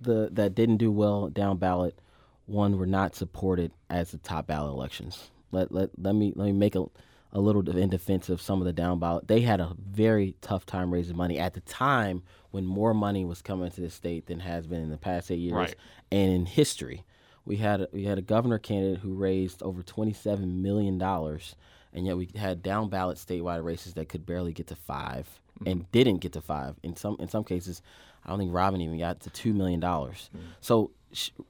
[0.00, 1.98] the that didn't do well down ballot.
[2.46, 5.30] One were not supported as the top ballot elections.
[5.52, 6.84] Let let let me let me make a
[7.32, 9.26] a little in defense of some of the down ballot.
[9.28, 13.42] They had a very tough time raising money at the time when more money was
[13.42, 15.74] coming to the state than has been in the past eight years Right.
[16.10, 17.04] and in history.
[17.44, 21.56] We had we had a governor candidate who raised over twenty seven million dollars,
[21.92, 24.76] and yet we had down ballot statewide races that could barely get to
[25.58, 26.76] 5 and didn't get to five.
[26.82, 27.82] In some in some cases,
[28.24, 30.30] I don't think Robin even got to two million dollars.
[30.36, 30.40] Mm.
[30.60, 30.90] So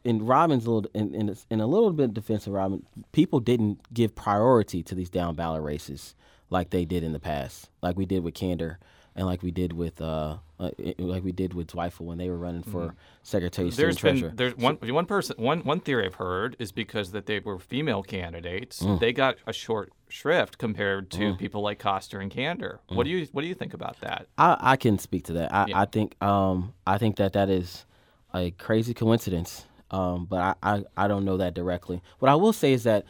[0.04, 3.40] in Robin's little in, in a- in a little bit of defense of Robin, people
[3.40, 6.14] didn't give priority to these down ballot races
[6.50, 8.76] like they did in the past, like we did with Kander.
[9.16, 12.36] And like we did with, uh, uh, like we did with Zweifel when they were
[12.36, 14.28] running for Secretary of State There's Treasurer.
[14.28, 17.58] been there's one one person one one theory I've heard is because that they were
[17.58, 19.00] female candidates, Mm.
[19.00, 22.78] they got a short shrift compared to people like Koster and Kander.
[22.88, 24.26] What do you what do you think about that?
[24.36, 25.52] I, I can speak to that.
[25.52, 25.80] I, Yeah.
[25.80, 27.86] I think um, I think that that is
[28.34, 32.02] a crazy coincidence, um, but I, I, I don't know that directly.
[32.18, 33.06] What I will say is that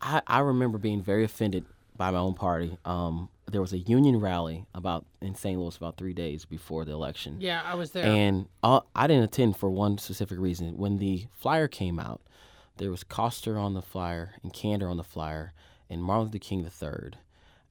[0.00, 2.78] I, I remember being very offended by my own party.
[2.86, 5.58] Um, there was a union rally about in St.
[5.58, 7.36] Louis about three days before the election.
[7.40, 8.04] Yeah, I was there.
[8.04, 10.76] And uh, I didn't attend for one specific reason.
[10.78, 12.20] When the flyer came out,
[12.78, 15.52] there was Koster on the flyer and Kander on the flyer
[15.90, 17.12] and Martin Luther King III.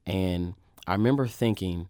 [0.06, 0.54] And
[0.86, 1.88] I remember thinking,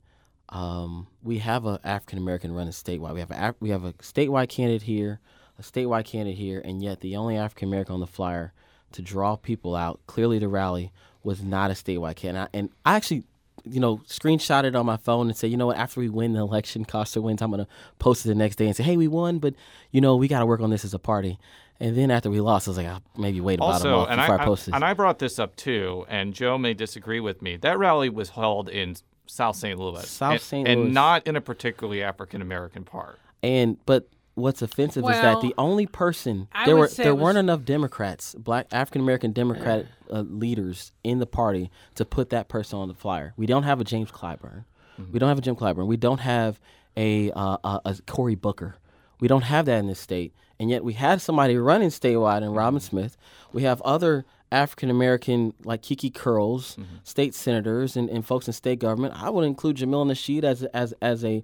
[0.49, 3.15] um, we have a African American running statewide.
[3.15, 5.21] We have a we have a statewide candidate here,
[5.59, 8.53] a statewide candidate here, and yet the only African American on the flyer
[8.93, 10.93] to draw people out clearly to rally
[11.23, 12.51] was not a statewide candidate.
[12.53, 13.25] And I actually,
[13.65, 16.33] you know, screenshot it on my phone and say, you know what, after we win
[16.33, 19.09] the election, Koster wins, I'm gonna post it the next day and say, hey, we
[19.09, 19.55] won, but
[19.91, 21.39] you know, we got to work on this as a party.
[21.81, 24.11] And then after we lost, I was like, I'll maybe wait about a Also, month
[24.11, 24.75] and before I, I, post this.
[24.75, 27.57] and I brought this up too, and Joe may disagree with me.
[27.57, 28.95] That rally was held in
[29.27, 29.79] South St.
[29.79, 30.69] Louis, South and- St.
[30.69, 33.19] and not in a particularly African American part.
[33.43, 37.39] And but what's offensive is that the only person I there were there was, weren't
[37.39, 42.79] enough Democrats, black African American Democrat uh, leaders in the party to put that person
[42.79, 43.35] on the flyer.
[43.37, 44.65] We don't have a James Clyburn.
[45.11, 45.87] We don't have a Jim Clyburn.
[45.87, 46.61] We don't have
[46.97, 48.77] a uh, a, a Cory Booker.
[49.21, 52.51] We don't have that in this state, and yet we had somebody running statewide in
[52.51, 53.17] Robin Smith.
[53.53, 58.79] We have other African American like Kiki Curls, state senators, and, and folks in state
[58.79, 59.15] government.
[59.17, 61.43] I would include Jamil Nasheed as as as a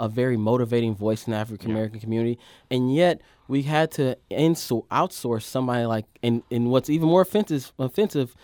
[0.00, 2.38] a, a very motivating voice in the African American community,
[2.70, 6.06] and yet we had to insor- outsource somebody like.
[6.22, 8.34] And, and what's even more offensive offensive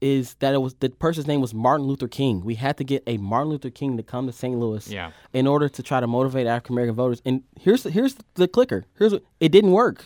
[0.00, 2.44] is that it was the person's name was Martin Luther King.
[2.44, 4.56] We had to get a Martin Luther King to come to St.
[4.56, 5.10] Louis Yeah.
[5.32, 7.20] in order to try to motivate African American voters.
[7.24, 8.84] And here's here's the clicker.
[8.98, 10.04] Here's what, it didn't work.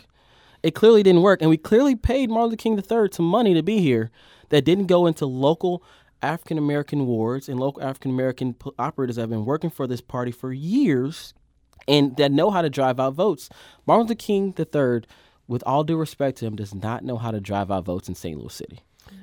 [0.62, 3.62] It clearly didn't work, and we clearly paid Martin Luther King III some money to
[3.62, 4.10] be here
[4.50, 5.82] that didn't go into local
[6.22, 10.00] African American wards and local African American p- operators that have been working for this
[10.00, 11.34] party for years
[11.88, 13.48] and that know how to drive out votes.
[13.86, 15.02] Martin Luther King III,
[15.48, 18.14] with all due respect to him, does not know how to drive out votes in
[18.14, 18.38] St.
[18.38, 18.80] Louis City.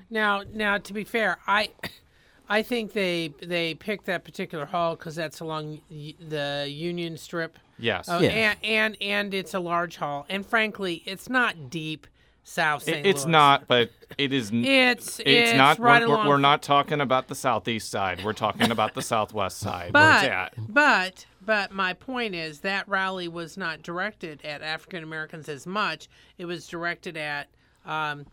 [0.09, 1.69] Now, now to be fair, I,
[2.49, 7.57] I think they they picked that particular hall because that's along the Union Strip.
[7.77, 8.09] Yes.
[8.09, 8.29] Uh, Yeah.
[8.29, 12.07] and, and and it's a large hall, and frankly, it's not deep
[12.43, 13.31] South It- it's Louis.
[13.31, 14.49] not, but it is.
[14.53, 15.77] It's it's, it's not.
[15.79, 16.27] right we're, we're- along.
[16.27, 18.23] we're not talking about the southeast side.
[18.23, 19.93] We're talking about the southwest side.
[19.93, 20.53] But at.
[20.67, 26.07] but but my point is that rally was not directed at African Americans as much.
[26.37, 27.49] It was directed at
[27.85, 28.25] um,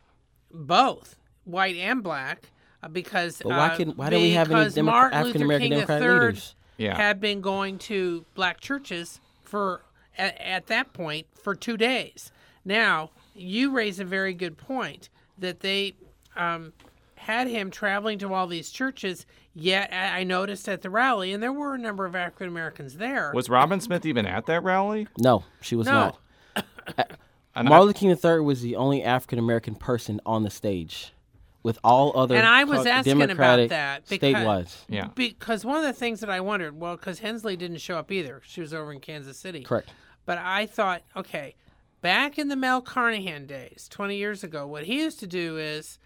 [0.50, 2.50] both white and black
[2.82, 5.78] uh, because But why uh, can- why don't we have any Demo- African American King
[5.86, 6.54] Democrat III leaders?
[6.78, 6.96] Yeah.
[6.96, 9.82] had been going to black churches for
[10.18, 12.30] at, at that point for two days.
[12.66, 15.94] Now you raise a very good point that they
[16.36, 16.72] um,
[17.16, 19.26] had him traveling to all these churches.
[19.54, 22.96] Yet I I noticed at the rally, and there were a number of African Americans
[22.96, 23.32] there.
[23.34, 25.08] Was Robin Smith even at that rally?
[25.18, 26.16] No, she was No.
[26.56, 27.10] not.
[27.58, 31.14] And Martin Luther King III was the only African American person on the stage,
[31.62, 34.76] with all other and I was co- asking about Democratic that because, statewide.
[34.90, 35.08] Yeah.
[35.14, 38.42] because one of the things that I wondered, well, because Hensley didn't show up either.
[38.44, 39.62] She was over in Kansas City.
[39.62, 39.88] Correct.
[40.26, 41.54] But I thought, okay,
[42.06, 45.98] back in the Mel Carnahan days, 20 years ago, what he used to do is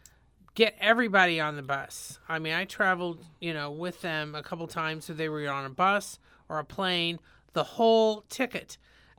[0.55, 2.19] get everybody on the bus.
[2.27, 5.67] I mean, I traveled, you know, with them a couple times, so they were on
[5.67, 7.19] a bus or a plane.
[7.53, 8.79] the whole ticket.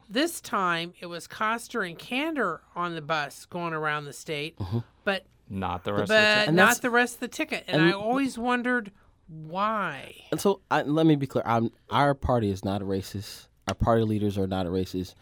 [0.09, 4.79] This time it was Koster and Kander on the bus going around the state, mm-hmm.
[5.03, 6.49] but Not the rest of the but time.
[6.49, 7.65] And that's- not the rest of the ticket.
[7.67, 8.91] And, and- I always wondered
[9.27, 10.15] why.
[10.31, 11.43] And so I, let me be clear.
[11.45, 13.49] I'm, our party is not a racist.
[13.67, 15.13] Our party leaders are not a racist.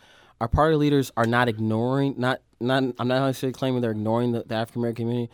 [0.42, 2.16] Our party leaders are not ignoring.
[2.18, 2.84] Not not.
[3.00, 5.32] I'm not necessarily claiming they're ignoring the, the African American community.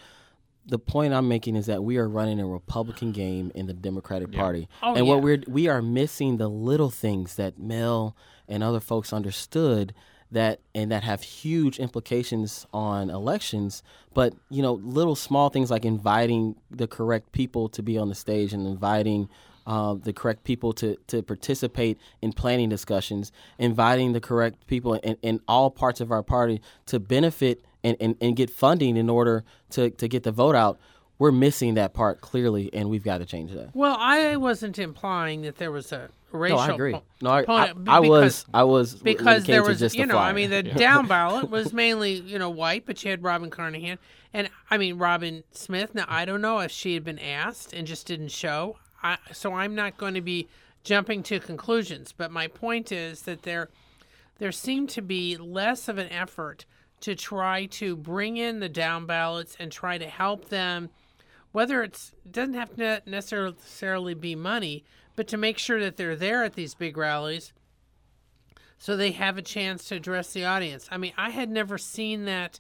[0.68, 4.32] The point I'm making is that we are running a Republican game in the Democratic
[4.32, 8.16] Party, Oh, and what we're we are missing the little things that Mel
[8.48, 9.94] and other folks understood
[10.32, 13.84] that and that have huge implications on elections.
[14.16, 18.16] But you know, little small things like inviting the correct people to be on the
[18.16, 19.30] stage and inviting
[19.66, 25.18] uh, the correct people to, to participate in planning discussions, inviting the correct people in,
[25.22, 29.44] in all parts of our party to benefit and, and, and get funding in order
[29.72, 30.80] to, to get the vote out.
[31.18, 33.74] We're missing that part clearly, and we've got to change that.
[33.74, 36.58] Well, I wasn't implying that there was a racial.
[36.58, 36.92] No, I agree.
[36.92, 40.18] po- No, I, I, I because- was, I was because there was, just you know,
[40.18, 43.98] I mean, the down ballot was mainly, you know, white, but you had Robin Carnahan,
[44.34, 45.96] and I mean Robin Smith.
[45.96, 48.76] Now I don't know if she had been asked and just didn't show.
[49.06, 50.48] I, so I'm not going to be
[50.84, 52.14] jumping to conclusions.
[52.16, 53.70] But my point is that there,
[54.40, 56.66] there seemed to be less of an effort
[57.02, 60.90] to try to bring in the down ballots and try to help them
[61.52, 64.84] whether it's doesn't have to necessarily be money,
[65.16, 67.54] but to make sure that they're there at these big rallies
[68.78, 70.88] so they have a chance to address the audience.
[70.92, 72.60] I mean, I had never seen that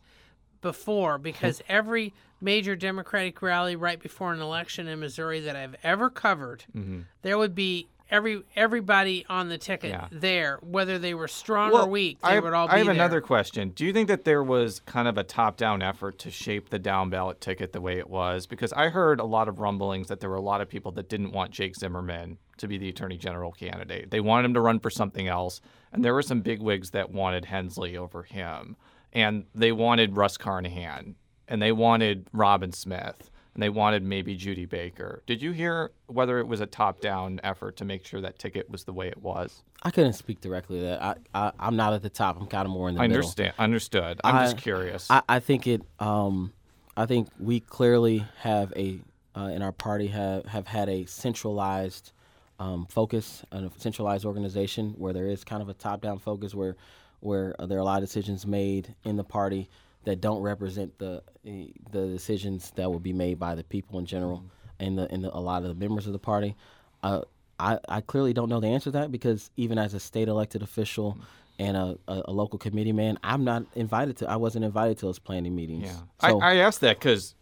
[0.65, 1.23] before hmm.
[1.23, 6.65] because every major Democratic rally right before an election in Missouri that I've ever covered,
[6.75, 7.01] mm-hmm.
[7.21, 10.07] there would be every everybody on the ticket Yeah.
[10.11, 12.19] there, whether they were strong Well, or weak.
[12.21, 12.95] They I have, would all be I have there.
[12.95, 13.69] another question.
[13.69, 17.09] Do you think that there was kind of a top-down effort to shape the down
[17.09, 18.47] ballot ticket the way it was?
[18.47, 21.09] Because I heard a lot of rumblings that there were a lot of people that
[21.09, 24.11] didn't want Jake Zimmerman to be the attorney general candidate.
[24.11, 27.11] They wanted him to run for something else, and there were some big wigs that
[27.11, 28.75] wanted Hensley over him,
[29.15, 31.15] and they wanted Russ Carnahan,
[31.47, 33.31] and they wanted Robin Smith.
[33.53, 35.23] And they wanted maybe Judy Baker.
[35.25, 38.83] Did you hear whether it was a top-down effort to make sure that ticket was
[38.83, 39.63] the way it was?
[39.81, 41.01] I couldn't speak directly to that.
[41.01, 42.35] I, I, I'm not at the top.
[42.37, 43.23] I'm kind of more in the I middle.
[43.23, 43.53] understand.
[43.57, 44.19] Understood.
[44.25, 45.09] I'm just curious.
[45.09, 45.83] I, I think it.
[45.99, 46.51] Um,
[46.97, 48.99] I think we clearly have a
[49.37, 52.11] uh, in our party have have had a centralized
[52.59, 56.53] um, focus and a centralized organization where there is kind of a top down focus
[56.53, 56.75] where
[57.19, 59.69] where uh, there are a lot of decisions made in the party
[60.03, 64.05] that don't represent the eh, the decisions that will be made by the people in
[64.05, 64.43] general
[64.79, 66.55] and the and the, a lot of the members of the party.
[67.03, 67.21] Uh,
[67.59, 70.61] I, I clearly don't know the answer to that because even as a state elected
[70.61, 71.17] official
[71.57, 74.29] and a, a, a local committee man, I'm not invited to.
[74.29, 75.85] I wasn't invited to those planning meetings.
[75.85, 77.35] Yeah, So, I, I asked that because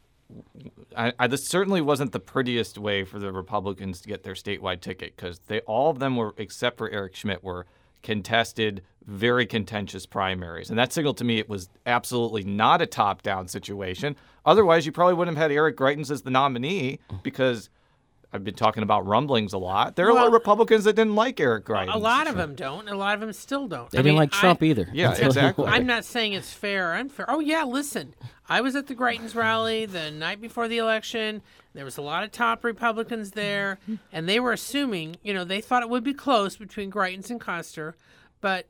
[0.96, 4.82] I, I, this certainly wasn't the prettiest way for the Republicans to get their statewide
[4.82, 7.66] ticket because they all of them were, except for Eric Schmitt, were
[8.04, 13.48] contested, very contentious primaries, and that signaled to me it was absolutely not a top-down
[13.48, 14.16] situation.
[14.46, 17.70] Otherwise, you probably wouldn't have had Eric Greitens as the nominee because.
[18.34, 19.96] I've been talking about rumblings a lot.
[19.96, 21.94] There are a lot of Republicans that didn't like Eric Greitens.
[21.94, 23.92] A lot of them don't, and a lot of them still don't.
[23.92, 24.90] they I didn't mean, like Trump I, either.
[24.92, 25.66] Yeah, That's what it exactly.
[25.68, 27.28] I'm not saying it's fair or unfair.
[27.30, 28.16] Oh yeah, listen,
[28.50, 31.44] I was at the Greitens rally the night before the election.
[31.74, 33.78] There was a lot of top Republicans there,
[34.12, 37.40] and they were assuming, you know, they thought it would be close between Greitens and
[37.40, 37.96] Koster,
[38.42, 38.68] but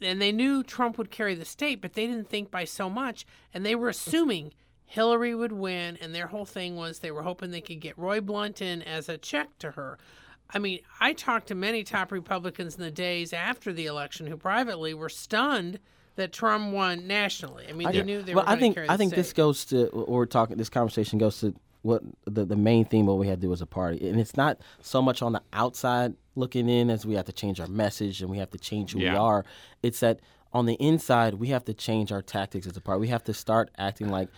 [0.00, 3.26] and they knew Trump would carry the state, but they didn't think by so much,
[3.52, 4.52] and they were assuming
[4.88, 8.22] Hillary would win, and their whole thing was they were hoping they could get Roy
[8.22, 9.98] Blunt in as a check to her.
[10.48, 14.38] I mean, I talked to many top Republicans in the days after the election who
[14.38, 15.78] privately were stunned
[16.16, 17.66] that Trump won nationally.
[17.68, 19.14] I mean, they knew they well, were I going think to carry I the think
[19.14, 20.56] this goes to what we're talking.
[20.56, 23.60] This conversation goes to what the the main theme what we had to do as
[23.60, 27.26] a party, and it's not so much on the outside looking in as we have
[27.26, 29.44] to change our message and we have to change who we are.
[29.82, 30.20] It's that
[30.54, 33.00] on the inside we have to change our tactics as a party.
[33.00, 34.30] We have to start acting like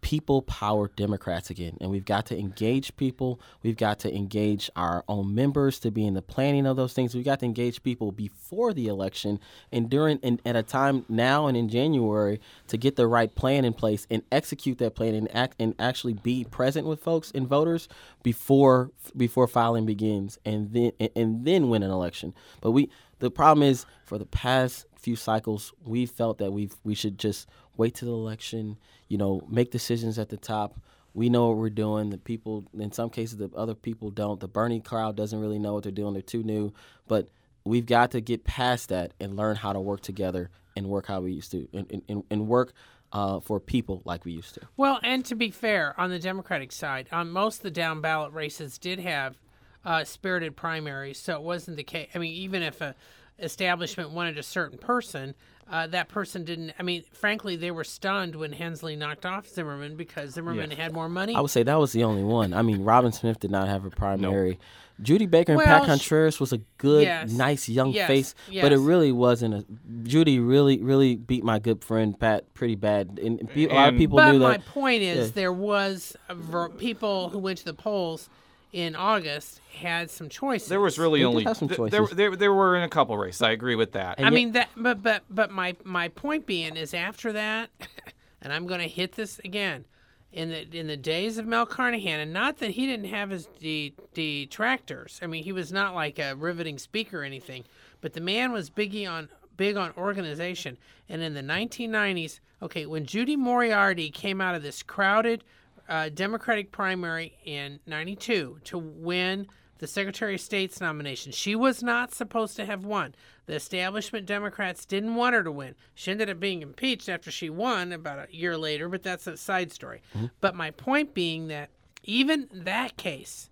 [0.00, 1.76] people power Democrats again.
[1.80, 3.40] And we've got to engage people.
[3.62, 7.14] We've got to engage our own members to be in the planning of those things.
[7.14, 9.40] We've got to engage people before the election
[9.72, 13.64] and during and at a time now and in January to get the right plan
[13.64, 17.46] in place and execute that plan and act and actually be present with folks and
[17.46, 17.88] voters
[18.22, 22.34] before before filing begins and then and, and then win an election.
[22.60, 22.90] But we
[23.20, 27.48] the problem is for the past few cycles we felt that we we should just
[27.80, 28.76] wait till the election,
[29.10, 30.80] you know, make decisions at the top.
[31.12, 32.08] We know what we're doing.
[32.08, 34.38] The people, in some cases, the other people don't.
[34.38, 36.14] The Bernie crowd doesn't really know what they're doing.
[36.14, 36.72] They're too new.
[37.08, 37.28] But
[37.64, 41.20] we've got to get past that and learn how to work together and work how
[41.20, 42.72] we used to and, and, and work
[43.12, 44.60] uh, for people like we used to.
[44.76, 48.32] Well, and to be fair, on the Democratic side, um, most of the down ballot
[48.32, 49.36] races did have
[49.84, 52.08] uh, spirited primaries, so it wasn't the case.
[52.14, 52.94] I mean, even if a
[53.42, 55.34] establishment wanted a certain person,
[55.70, 56.72] uh, that person didn't.
[56.78, 61.08] I mean, frankly, they were stunned when Hensley knocked off Zimmerman because Zimmerman had more
[61.08, 61.34] money.
[61.34, 62.52] I would say that was the only one.
[62.52, 64.58] I mean, Robin Smith did not have a primary.
[65.02, 67.32] Judy Baker and Pat Well, sh- Contreras was a good, Yes.
[67.32, 68.06] nice young Yes.
[68.06, 69.64] face, but it really wasn't a.
[70.02, 73.98] Judy really, really beat my good friend Pat pretty bad, and and a lot of
[73.98, 74.44] people but knew that.
[74.44, 75.32] But my point is, yeah.
[75.36, 78.28] there was a ver- people who went to the polls
[78.72, 80.68] in August had some choices.
[80.68, 81.90] There was really They did only have some th- choices.
[81.92, 83.42] there, there there were in a couple races.
[83.42, 84.18] I agree with that.
[84.18, 87.70] And I yet- mean that, but but but my my point being is after that,
[88.42, 89.84] and I'm going to hit this again.
[90.32, 93.46] In the in the days of Mel Carnahan, and not that he didn't have his
[93.58, 95.18] de- detractors.
[95.22, 97.64] I mean, he was not like a riveting speaker or anything,
[98.00, 100.78] but the man was biggie on big on organization.
[101.08, 105.42] And in the 1990s, okay, when Judy Moriarty came out of this crowded
[105.90, 109.46] uh, Democratic primary in '92 to win
[109.78, 111.32] the Secretary of State's nomination.
[111.32, 113.14] She was not supposed to have won.
[113.46, 115.74] The establishment Democrats didn't want her to win.
[115.94, 119.36] She ended up being impeached after she won about a year later, but that's a
[119.38, 120.02] side story.
[120.40, 121.70] But my point being that
[122.04, 123.48] even that case,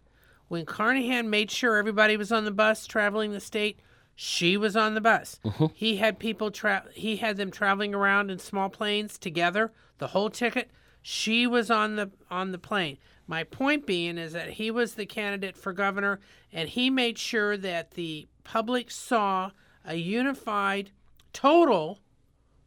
[0.49, 3.80] when Carnahan made sure everybody was on the bus traveling the state,
[4.14, 5.41] she was on the bus.
[5.74, 10.28] He had people tra- he had them traveling around in small planes together, the whole
[10.28, 10.70] ticket.
[11.11, 12.98] She was on the on the plane.
[13.26, 16.20] My point being is that he was the candidate for governor
[16.52, 19.52] and he made sure that the public saw
[19.86, 20.90] a unified
[21.32, 22.00] total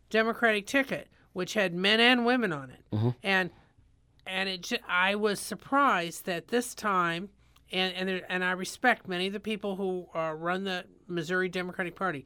[0.09, 2.83] Democratic ticket which had men and women on it.
[3.21, 3.51] And
[4.25, 7.29] and it I was surprised that this time,
[7.71, 11.47] and and there, and I respect many of the people who uh, run the Missouri
[11.47, 12.25] Democratic Party,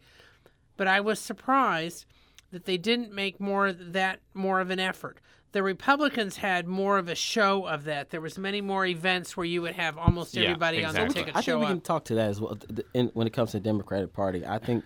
[0.77, 2.05] but I was surprised
[2.51, 5.19] that they didn't make more that more of an effort.
[5.55, 8.09] The Republicans had more of a show of that.
[8.09, 11.21] There was many more events where you would have almost Yeah, everybody on the exactly.
[11.23, 11.71] ticket I show think we up.
[11.71, 12.57] can talk to that as well.
[12.57, 14.83] th- th- in- when it comes to the Democratic Party, I think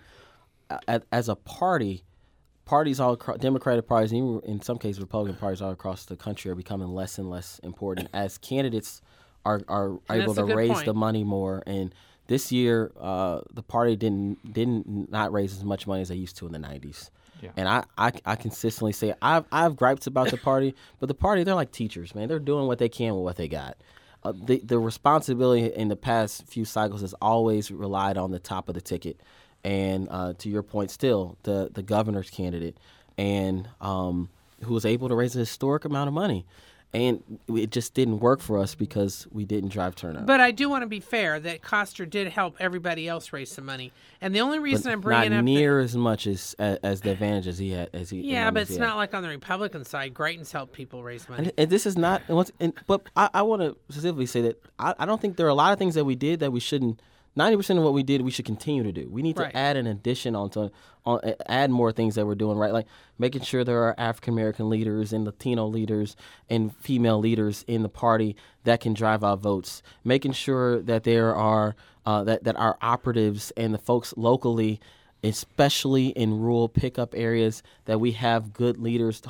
[1.10, 2.04] as a party,
[2.66, 6.52] parties all across, Democratic parties, even in some cases Republican parties all across the country,
[6.52, 9.02] are becoming less and less important as candidates
[9.44, 10.84] are are And able to raise point.
[10.86, 11.64] the money more.
[11.66, 11.92] And
[12.28, 16.36] this year, uh, the party didn't didn't not raise as much money as they used
[16.36, 17.10] to in the '90s.
[17.40, 17.50] Yeah.
[17.56, 21.14] And I, I, I consistently say I've I have gripes about the party, but the
[21.14, 22.28] party they're like teachers, man.
[22.28, 23.76] They're doing what they can with what they got.
[24.22, 28.68] Uh, the the responsibility in the past few cycles has always relied on the top
[28.68, 29.18] of the ticket,
[29.64, 32.76] and uh, to your point, still the the governor's candidate,
[33.16, 34.28] and um,
[34.64, 36.44] who was able to raise a historic amount of money,
[36.92, 40.26] and it just didn't work for us because we didn't drive turnout.
[40.26, 43.64] But I do want to be fair that Koster did help everybody else raise some
[43.66, 46.78] money, and the only reason I'm bringing not up the- near as much as, as
[46.82, 49.84] as the advantages he had as he yeah, but it's not like on the Republican
[49.84, 50.14] side.
[50.14, 51.44] Greitens helped people raise money.
[51.44, 52.22] And, and this is not.
[52.58, 55.50] And, but I, I want to specifically say that I, I don't think there are
[55.50, 57.00] a lot of things that we did that we shouldn't.
[57.36, 59.08] Ninety percent of what we did, we should continue to do.
[59.08, 59.50] We need Right.
[59.52, 60.70] to add an addition onto,
[61.06, 62.86] on, add more things that we're doing right, like
[63.18, 66.16] making sure there are African American leaders and Latino leaders
[66.48, 69.80] and female leaders in the party that can drive our votes.
[70.04, 74.80] Making sure that there are uh, that that our operatives and the folks locally
[75.22, 79.22] especially in rural pickup areas, that we have good leaders,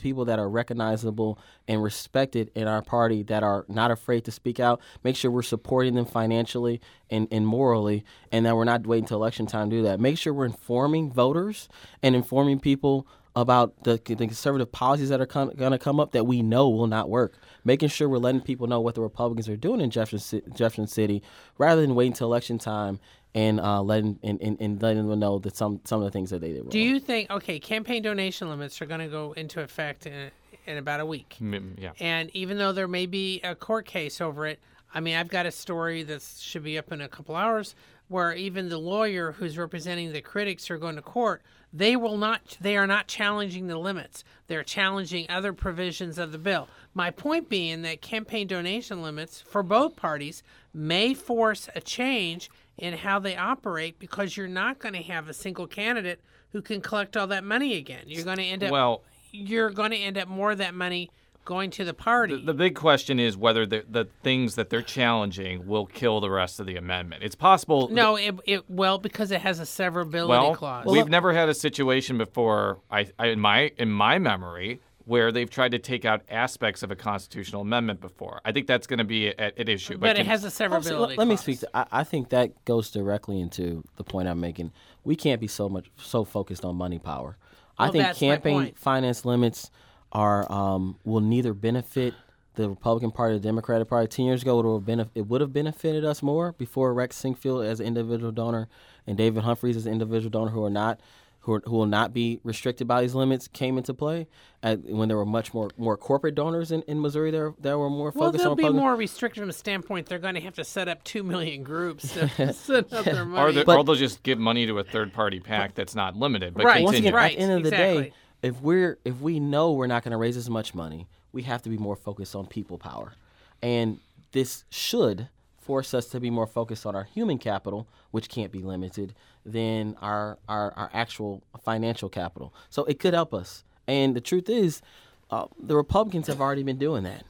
[0.00, 4.60] people that are recognizable and respected in our party that are not afraid to speak
[4.60, 4.80] out.
[5.02, 6.80] Make sure we're supporting them financially
[7.10, 10.00] and, and morally, and that we're not waiting until election time to do that.
[10.00, 11.68] Make sure we're informing voters
[12.02, 16.24] and informing people about the, the conservative policies that are going to come up that
[16.24, 17.34] we know will not work.
[17.64, 21.22] Making sure we're letting people know what the Republicans are doing in Jefferson, Jefferson City,
[21.56, 23.00] rather than waiting until election time
[23.34, 26.30] and uh, letting and, and, and letting them know that some some of the things
[26.30, 26.70] that they did wrong.
[26.70, 30.30] Do you think okay, campaign donation limits are going to go into effect in,
[30.66, 31.36] in about a week?
[31.40, 31.92] Mm, yeah.
[32.00, 34.60] And even though there may be a court case over it,
[34.94, 37.74] I mean, I've got a story that should be up in a couple hours
[38.08, 42.58] where even the lawyer who's representing the critics are going to court, they will not
[42.60, 44.22] they are not challenging the limits.
[44.46, 46.68] They're challenging other provisions of the bill.
[46.92, 50.42] My point being that campaign donation limits for both parties
[50.74, 55.34] may force a change in how they operate because you're not going to have a
[55.34, 56.20] single candidate
[56.50, 58.04] who can collect all that money again.
[58.06, 61.10] You're going to end up Well, you're going to end up more of that money
[61.44, 62.44] going to the party.
[62.44, 66.60] The big question is whether the, the things that they're challenging will kill the rest
[66.60, 67.22] of the amendment.
[67.24, 67.88] It's possible.
[67.88, 70.86] no, it, it well because it has a severability well, clause.
[70.86, 72.78] we've never had a situation before.
[72.90, 76.90] I, I in my in my memory where they've tried to take out aspects of
[76.90, 78.40] a constitutional amendment before.
[78.44, 79.98] I think that's going to be at, at issue.
[79.98, 81.60] but it can- has a Also, severability let, let me speak.
[81.60, 84.72] To, I, I think that goes directly into the point I'm making.
[85.04, 87.36] We can't be so much so focused on money power.
[87.78, 89.70] I Well, think campaign finance limits
[90.12, 92.14] are um, will neither benefit
[92.54, 94.06] the Republican Party, or the Democratic Party.
[94.08, 97.20] Ten years ago, it would have been it would have benefited us more before Rex
[97.20, 98.68] Sinquefield as an individual donor
[99.06, 101.00] and David Humphreys as an individual donor who are not
[101.42, 104.26] who, are, who will not be restricted by these limits came into play.
[104.62, 107.90] At, when there were much more more corporate donors in, in Missouri, there that were
[107.90, 110.06] more Well, focused they'll on be Republican- more restricted from a standpoint.
[110.06, 113.24] They're going to have to set up two million groups to set up their Or,
[113.24, 113.52] money.
[113.54, 116.54] they, But- or they'll just give money to a third party PAC that's not limited.
[116.54, 116.82] But Right.
[116.84, 117.08] Once continue.
[117.10, 118.12] again, Right, at the end of the day, exactly.
[118.42, 121.62] if we're if we know we're not going to raise as much money, we have
[121.62, 123.14] to be more focused on people power,
[123.62, 123.98] and
[124.30, 125.28] this should
[125.62, 129.14] force us to be more focused on our human capital, which can't be limited,
[129.46, 132.52] than our our, our actual financial capital.
[132.70, 133.64] So it could help us.
[133.86, 134.82] And the truth is,
[135.30, 137.24] uh, the Republicans have already been doing that,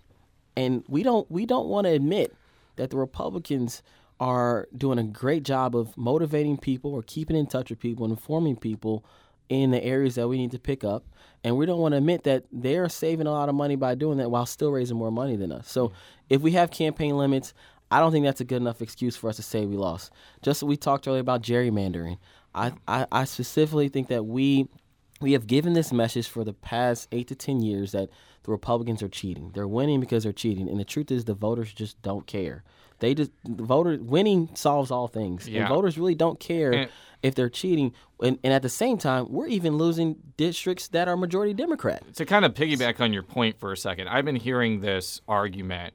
[0.56, 2.34] and we don't we don't want to admit
[2.76, 3.82] that the Republicans
[4.20, 8.12] are doing a great job of motivating people or keeping in touch with people and
[8.12, 9.04] informing people
[9.48, 11.04] in the areas that we need to pick up.
[11.44, 14.18] And we don't want to admit that they're saving a lot of money by doing
[14.18, 15.68] that while still raising more money than us.
[15.68, 15.92] So
[16.30, 17.52] if we have campaign limits,
[17.92, 20.10] I don't think that's a good enough excuse for us to say we lost.
[20.42, 22.18] Just we talked earlier about gerrymandering,
[22.54, 24.68] I, I, I specifically think that we
[25.20, 28.08] we have given this message for the past eight to ten years that
[28.42, 29.52] the Republicans are cheating.
[29.54, 32.64] They're winning because they're cheating, and the truth is the voters just don't care.
[32.98, 35.60] They just the voter winning solves all things, Yeah.
[35.60, 36.90] and voters really don't care And-
[37.22, 37.92] if they're cheating.
[38.20, 42.02] And, and at the same time, we're even losing districts that are majority Democrat.
[42.14, 45.94] to kind of piggyback on your point for a second, I've been hearing this argument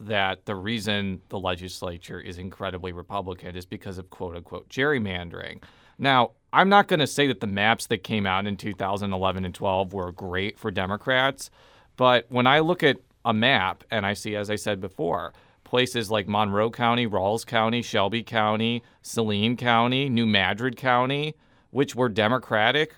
[0.00, 5.62] that the reason the legislature is incredibly Republican is because of quote unquote gerrymandering.
[5.98, 9.54] Now, I'm not going to say that the maps that came out in 2011 and
[9.54, 11.50] 12 were great for Democrats,
[11.96, 15.32] but when I look at a map and I see, as I said before,
[15.64, 21.34] places like Monroe County, Ralls County, Shelby County, Saline County, New Madrid County,
[21.70, 22.94] which were Democratic,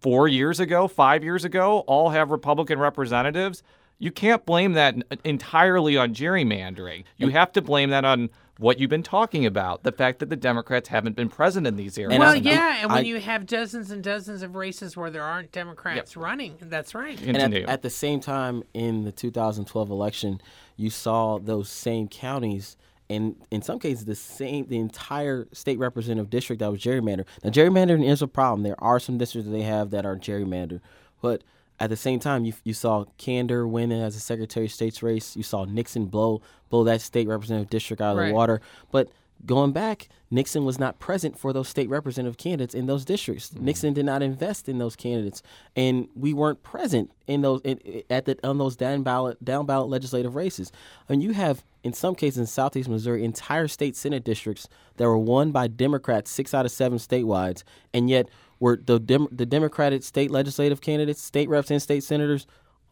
[0.00, 3.62] four years ago, five years ago, all have Republican representatives.
[4.00, 7.04] You can't blame that entirely on gerrymandering.
[7.18, 10.36] You have to blame that on what you've been talking about the fact that the
[10.36, 12.18] Democrats haven't been present in these areas.
[12.18, 15.52] Well, yeah, and when I- you have dozens and dozens of races where there aren't
[15.52, 17.18] Democrats running, that's right.
[17.20, 20.40] And at, at the same time, in the 2012 election,
[20.76, 22.76] you saw those same counties,
[23.08, 27.26] and in some cases, the same the entire state representative district that was gerrymandered.
[27.44, 28.62] Now, gerrymandering is a problem.
[28.62, 30.80] There are some districts that they have that are gerrymandered,
[31.22, 31.42] but
[31.80, 35.34] at the same time, you, you saw Kander win as a Secretary of State's race.
[35.34, 38.28] You saw Nixon blow blow that state representative district out of Right.
[38.28, 38.60] the water.
[38.92, 39.08] But
[39.46, 43.50] going back, Nixon was not present for those state representative candidates in those districts.
[43.50, 43.60] Mm.
[43.62, 45.42] Nixon did not invest in those candidates,
[45.74, 49.88] and we weren't present in those in, at the on those down ballot down ballot
[49.88, 50.70] legislative races.
[51.08, 54.68] And you have in some cases in Southeast Missouri entire state senate districts
[54.98, 57.62] that were won by Democrats, six out of seven statewide,
[57.94, 58.28] and yet
[58.60, 62.46] were the Dem- the Democratic state legislative candidates, state reps, and state senators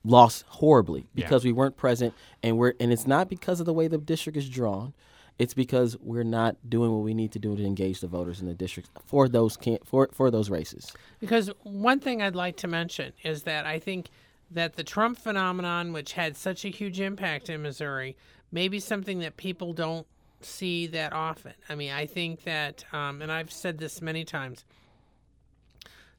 [0.05, 3.87] lost horribly because we weren't present and we're and it's not because of the way
[3.87, 4.95] the district is drawn.
[5.39, 8.49] It's because we're not doing what we need to do to engage the voters in
[8.49, 10.93] the districts for those can for for those races.
[11.21, 14.09] Because one thing I'd like to mention is that I think
[14.51, 18.17] that the Trump phenomenon, which had such a huge impact in Missouri,
[18.51, 20.07] may be something that people don't
[20.41, 21.53] see that often.
[21.69, 24.65] I mean, I think that, um, and I've said this many times,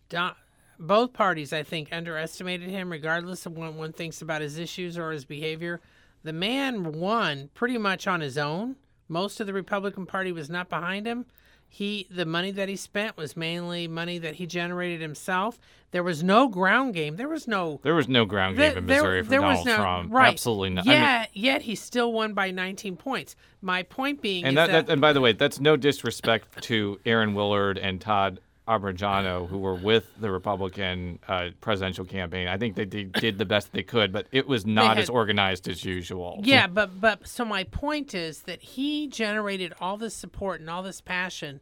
[0.09, 0.33] Don,
[0.79, 5.11] both parties, I think, underestimated him, regardless of what one thinks about his issues or
[5.11, 5.81] his behavior.
[6.23, 8.75] The man won pretty much on his own.
[9.07, 11.25] Most of the Republican Party was not behind him.
[11.71, 15.59] He, the money that he spent was mainly money that he generated himself.
[15.91, 17.15] There was no ground game.
[17.15, 20.11] There was no there was no ground game in Missouri for Donald Trump.
[20.11, 20.29] Right.
[20.29, 20.87] Absolutely not.
[20.87, 23.35] I mean- Yet, he still won by 19 points.
[23.61, 27.35] My point being and that, that, and by the way, that's no disrespect to Aaron
[27.35, 28.39] Willard and Todd
[28.69, 32.47] Abrajano, who were with the Republican uh, presidential campaign.
[32.47, 35.09] I think they did, did the best they could, but it was not had- as
[35.09, 36.39] organized as usual.
[36.43, 40.83] Yeah, but but so my point is that he generated all this support and all
[40.83, 41.61] this passion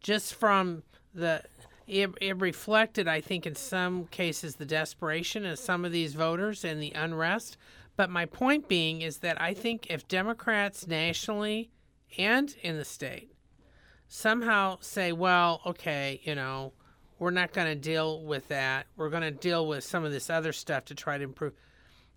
[0.00, 0.82] just from
[1.14, 1.42] the
[1.86, 6.64] it, it reflected I think in some cases the desperation of some of these voters
[6.64, 7.56] and the unrest.
[7.96, 11.70] But my point being is that I think if Democrats nationally
[12.18, 13.31] and in the state
[14.12, 16.74] somehow say, well, okay, you know,
[17.18, 18.86] we're not going to deal with that.
[18.94, 21.54] We're going to deal with some of this other stuff to try to improve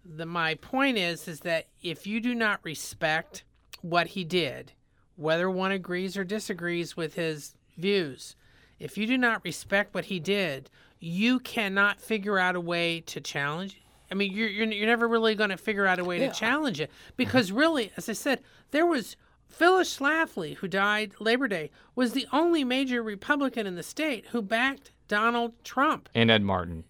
[0.03, 3.43] the my point is is that if you do not respect
[3.81, 4.73] what he did,
[5.15, 8.35] whether one agrees or disagrees with his views,
[8.77, 10.69] if you do not respect what he did,
[10.99, 13.81] you cannot figure out a way to challenge.
[14.11, 16.81] I mean, you're you're, you're never really going to figure out a way to challenge
[16.81, 18.41] it because really, as I said,
[18.71, 19.15] there was
[19.55, 24.41] Phyllis Schlafly, who died Labor Day, was the only major Republican in the state who
[24.41, 26.09] backed Donald Trump.
[26.13, 26.83] And Ed Martin.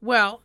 [0.00, 0.40] Well,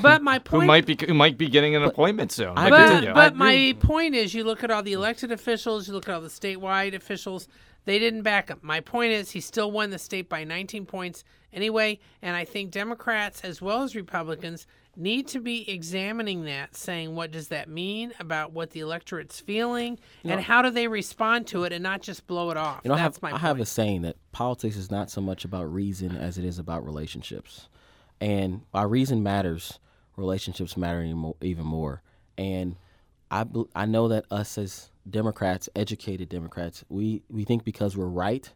[0.00, 2.56] But my point who might be who might be getting an appointment soon.
[2.56, 3.04] I But.
[3.04, 6.14] But, but my point is, you look at all the elected officials, you look at
[6.14, 7.48] all the statewide officials,
[7.84, 8.58] they didn't back him.
[8.62, 12.70] My point is, he still won the state by 19 points anyway, and I think
[12.70, 14.66] Democrats as well as Republicans
[14.96, 19.98] need to be examining that, saying what does that mean about what the electorate's feeling,
[20.24, 22.80] and how do they respond to it, and not just blow it off.
[22.84, 25.72] You know, I have, I have a saying that politics is not so much about
[25.72, 27.68] reason as it is about relationships.
[28.20, 29.78] And while reason matters,
[30.16, 31.02] relationships matter
[31.40, 32.02] even more.
[32.36, 32.76] And
[33.30, 38.52] I, I know that us as Democrats, educated Democrats, we, we think because we're right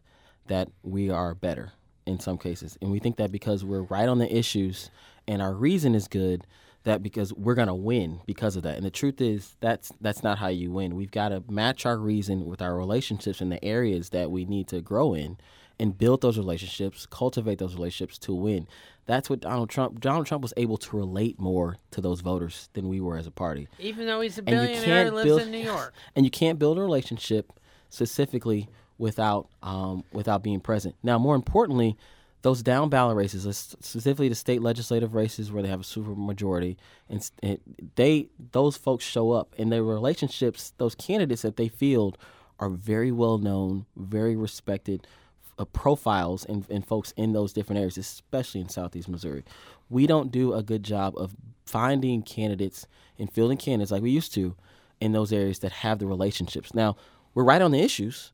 [0.47, 1.71] that we are better
[2.05, 2.77] in some cases.
[2.81, 4.91] And we think that because we're right on the issues
[5.27, 6.45] and our reason is good,
[6.83, 8.77] that because we're gonna win because of that.
[8.77, 10.95] And the truth is that's that's not how you win.
[10.95, 14.67] We've got to match our reason with our relationships in the areas that we need
[14.69, 15.37] to grow in
[15.79, 18.67] and build those relationships, cultivate those relationships to win.
[19.07, 22.87] That's what Donald Trump Donald Trump was able to relate more to those voters than
[22.87, 23.67] we were as a party.
[23.79, 25.93] Even though he's a billionaire, lives build in New York.
[26.15, 27.51] and you can't build a relationship
[27.89, 28.67] specifically
[28.97, 30.95] without um, without being present.
[31.03, 31.97] Now, more importantly,
[32.45, 36.77] those down ballot races, specifically the state legislative races where they have a super majority,
[37.09, 37.27] and
[37.95, 42.19] they those folks show up, and their relationships, those candidates that they field,
[42.59, 45.07] are very well known, very respected.
[45.57, 49.41] Uh, profiles and, and folks in those different areas, especially in Southeast Missouri.
[49.89, 51.33] We don't do a good job of
[51.65, 52.87] finding candidates
[53.17, 54.53] and fielding candidates like we used to
[54.99, 56.73] in those areas that have the relationships.
[56.73, 56.97] Now,
[57.33, 58.33] we're right on the issues.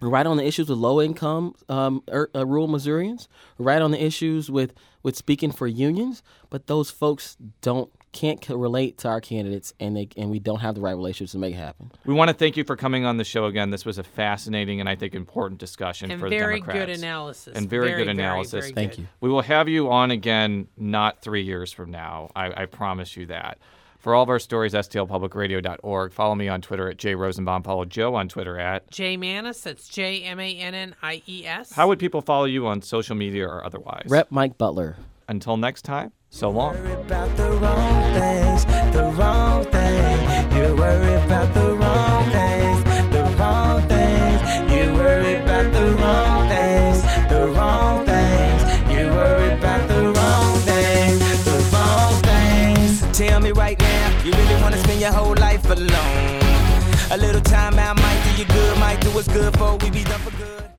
[0.00, 3.28] We're right on the issues with low income um, er, uh, rural Missourians.
[3.58, 4.72] Right on the issues with,
[5.02, 9.96] with speaking for unions, but those folks don't can't co- relate to our candidates, and
[9.96, 11.92] they and we don't have the right relationships to make it happen.
[12.04, 13.70] we want to thank you for coming on the show again.
[13.70, 16.86] This was a fascinating and I think important discussion And for very the Democrats.
[16.86, 17.56] good analysis.
[17.56, 18.64] And very, good very, analysis.
[18.64, 18.98] very Thank good.
[19.02, 19.06] you.
[19.20, 22.30] We will have you on again not three years from now.
[22.34, 23.58] I, I promise you that.
[24.00, 26.12] For all of our stories, stlpublicradio.org.
[26.12, 27.62] Follow me on Twitter at jrosenbaum.
[27.62, 28.90] Follow Joe on Twitter at.
[28.90, 31.72] Jay Mannies, that's J M A N N I E S.
[31.72, 34.06] How would people follow you on social media or otherwise?
[34.08, 34.96] Rep Mike Butler.
[35.28, 36.74] Until next time, so long.
[57.12, 59.76] A little time out might do you good, might do what's good for?
[59.78, 60.60] We be done for good.